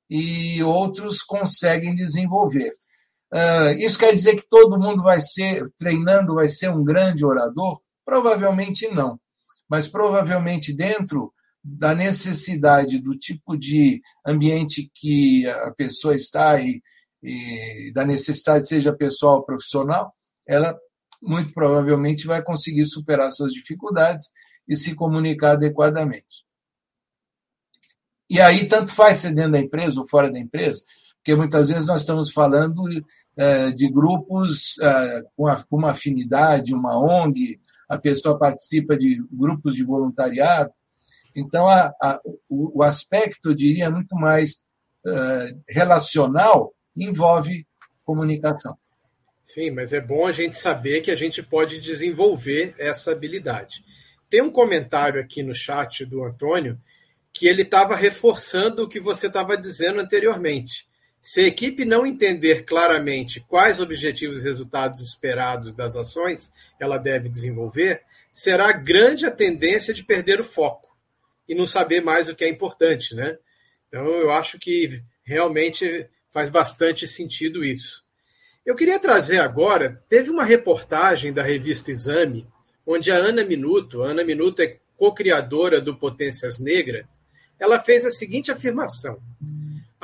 e 0.09 0.63
outros 0.63 1.21
conseguem 1.21 1.93
desenvolver. 1.95 2.71
Uh, 3.33 3.71
isso 3.79 3.97
quer 3.97 4.13
dizer 4.13 4.35
que 4.37 4.47
todo 4.47 4.79
mundo 4.79 5.03
vai 5.03 5.19
ser, 5.19 5.69
treinando, 5.77 6.35
vai 6.35 6.47
ser 6.47 6.69
um 6.69 6.83
grande 6.83 7.25
orador? 7.25 7.81
Provavelmente 8.05 8.87
não. 8.87 9.19
Mas 9.69 9.87
provavelmente 9.87 10.75
dentro 10.75 11.33
da 11.63 11.95
necessidade 11.95 12.99
do 12.99 13.17
tipo 13.17 13.57
de 13.57 14.01
ambiente 14.25 14.89
que 14.93 15.47
a 15.47 15.71
pessoa 15.71 16.15
está 16.15 16.61
e, 16.61 16.81
e 17.23 17.91
da 17.93 18.05
necessidade, 18.05 18.67
seja 18.67 18.95
pessoal 18.95 19.37
ou 19.37 19.45
profissional, 19.45 20.13
ela 20.47 20.77
muito 21.21 21.53
provavelmente 21.53 22.27
vai 22.27 22.43
conseguir 22.43 22.85
superar 22.85 23.31
suas 23.31 23.51
dificuldades 23.51 24.31
e 24.67 24.75
se 24.75 24.95
comunicar 24.95 25.53
adequadamente. 25.53 26.45
E 28.29 28.39
aí, 28.39 28.67
tanto 28.67 28.91
faz 28.91 29.19
ser 29.19 29.33
dentro 29.33 29.53
da 29.53 29.59
empresa 29.59 29.99
ou 29.99 30.07
fora 30.07 30.31
da 30.31 30.39
empresa, 30.39 30.83
porque 31.17 31.35
muitas 31.35 31.69
vezes 31.69 31.87
nós 31.87 32.01
estamos 32.01 32.31
falando 32.31 32.83
é, 33.37 33.71
de 33.71 33.89
grupos 33.89 34.77
é, 34.79 35.23
com, 35.35 35.47
uma 35.71 35.91
afinidade, 35.91 36.73
uma 36.73 36.97
ONG, 36.97 37.59
a 37.87 37.97
pessoa 37.97 38.37
participa 38.37 38.97
de 38.97 39.23
grupos 39.31 39.75
de 39.75 39.83
voluntariado. 39.83 40.71
Então, 41.35 41.67
a, 41.67 41.93
a, 42.01 42.19
o, 42.49 42.79
o, 42.79 42.83
aspecto, 42.83 43.49
eu 43.49 43.53
diria, 43.53 43.89
muito 43.89 44.15
mais 44.15 44.65
é, 45.05 45.55
relacional 45.67 46.73
envolve 46.95 47.67
comunicação. 48.03 48.77
Sim, 49.43 49.71
mas 49.71 49.93
é 49.93 50.01
bom 50.01 50.25
a 50.25 50.31
gente 50.31 50.55
saber 50.55 51.01
que 51.01 51.11
a 51.11 51.15
gente 51.15 51.43
pode 51.43 51.79
desenvolver 51.79 52.73
essa 52.79 53.11
habilidade. 53.11 53.83
Tem 54.29 54.41
um 54.41 54.49
comentário 54.49 55.21
aqui 55.21 55.43
no 55.43 55.53
chat 55.53 56.05
do 56.05 56.23
Antônio 56.23 56.79
que 57.31 57.47
ele 57.47 57.61
estava 57.63 57.95
reforçando 57.95 58.83
o 58.83 58.87
que 58.87 58.99
você 58.99 59.27
estava 59.27 59.57
dizendo 59.57 59.99
anteriormente. 59.99 60.87
Se 61.27 61.39
a 61.39 61.47
equipe 61.47 61.85
não 61.85 62.05
entender 62.05 62.65
claramente 62.65 63.39
quais 63.39 63.79
objetivos 63.79 64.43
e 64.43 64.47
resultados 64.47 65.01
esperados 65.01 65.73
das 65.73 65.95
ações 65.95 66.53
ela 66.79 66.99
deve 66.99 67.29
desenvolver, 67.29 68.03
será 68.31 68.71
grande 68.71 69.25
a 69.25 69.31
tendência 69.31 69.91
de 69.91 70.03
perder 70.03 70.39
o 70.39 70.43
foco 70.43 70.95
e 71.49 71.55
não 71.55 71.65
saber 71.65 71.99
mais 71.99 72.29
o 72.29 72.35
que 72.35 72.43
é 72.43 72.47
importante, 72.47 73.15
né? 73.15 73.39
Então 73.87 74.05
eu 74.05 74.29
acho 74.29 74.59
que 74.59 75.01
realmente 75.23 76.07
faz 76.31 76.51
bastante 76.51 77.07
sentido 77.07 77.65
isso. 77.65 78.03
Eu 78.63 78.75
queria 78.75 78.99
trazer 78.99 79.39
agora, 79.39 79.99
teve 80.07 80.29
uma 80.29 80.43
reportagem 80.43 81.33
da 81.33 81.41
revista 81.41 81.89
Exame, 81.89 82.47
onde 82.85 83.09
a 83.09 83.15
Ana 83.15 83.43
Minuto, 83.43 84.03
a 84.03 84.09
Ana 84.09 84.23
Minuto 84.23 84.61
é 84.61 84.77
co-criadora 84.95 85.81
do 85.81 85.97
Potências 85.97 86.59
Negras, 86.59 87.07
ela 87.59 87.79
fez 87.79 88.05
a 88.05 88.11
seguinte 88.11 88.51
afirmação: 88.51 89.19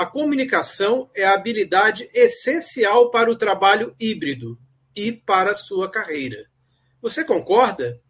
a 0.02 0.06
comunicação 0.08 1.08
é 1.16 1.24
a 1.24 1.36
habilidade 1.36 2.10
essencial 2.12 3.12
para 3.12 3.32
o 3.32 3.36
trabalho 3.36 3.94
híbrido 4.00 4.58
e 4.96 5.12
para 5.12 5.52
a 5.52 5.54
sua 5.56 5.92
carreira. 5.92 6.48
Você 7.04 7.24
concorda? 7.24 8.02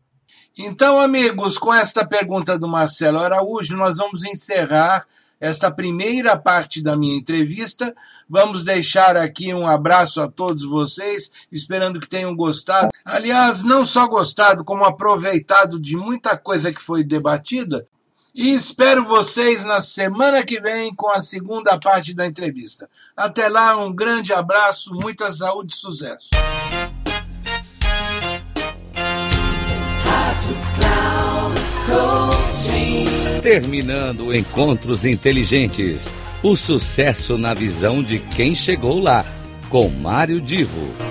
Então, 0.58 1.02
amigos, 1.02 1.58
com 1.58 1.74
esta 1.74 2.08
pergunta 2.08 2.58
do 2.58 2.66
Marcelo 2.66 3.20
Araújo, 3.20 3.76
nós 3.76 3.98
vamos 3.98 4.24
encerrar 4.24 5.06
esta 5.38 5.70
primeira 5.70 6.38
parte 6.38 6.82
da 6.82 6.96
minha 6.96 7.18
entrevista. 7.18 7.94
Vamos 8.30 8.64
deixar 8.64 9.18
aqui 9.18 9.54
um 9.54 9.68
abraço 9.68 10.22
a 10.22 10.32
todos 10.32 10.64
vocês, 10.64 11.30
esperando 11.52 12.00
que 12.00 12.08
tenham 12.08 12.34
gostado. 12.34 12.88
Aliás, 13.04 13.66
não 13.66 13.86
só 13.86 14.08
gostado, 14.08 14.64
como 14.64 14.86
aproveitado 14.86 15.78
de 15.78 15.98
muita 15.98 16.38
coisa 16.38 16.72
que 16.72 16.82
foi 16.82 17.04
debatida. 17.04 17.86
E 18.34 18.52
espero 18.52 19.06
vocês 19.06 19.66
na 19.66 19.82
semana 19.82 20.42
que 20.44 20.60
vem 20.60 20.96
com 20.96 21.10
a 21.10 21.22
segunda 21.22 21.78
parte 21.78 22.14
da 22.14 22.26
entrevista. 22.26 22.90
Até 23.16 23.50
lá, 23.50 23.76
um 23.76 23.94
grande 23.94 24.32
abraço, 24.32 24.94
muita 24.94 25.34
saúde 25.34 25.74
e 25.74 25.78
sucesso. 25.78 26.30
Terminando 33.44 34.34
Encontros 34.34 35.06
Inteligentes. 35.06 36.10
O 36.42 36.56
sucesso 36.56 37.38
na 37.38 37.54
visão 37.54 38.02
de 38.02 38.18
quem 38.18 38.56
chegou 38.56 39.00
lá, 39.00 39.26
com 39.70 39.90
Mário 39.90 40.40
Divo. 40.40 41.11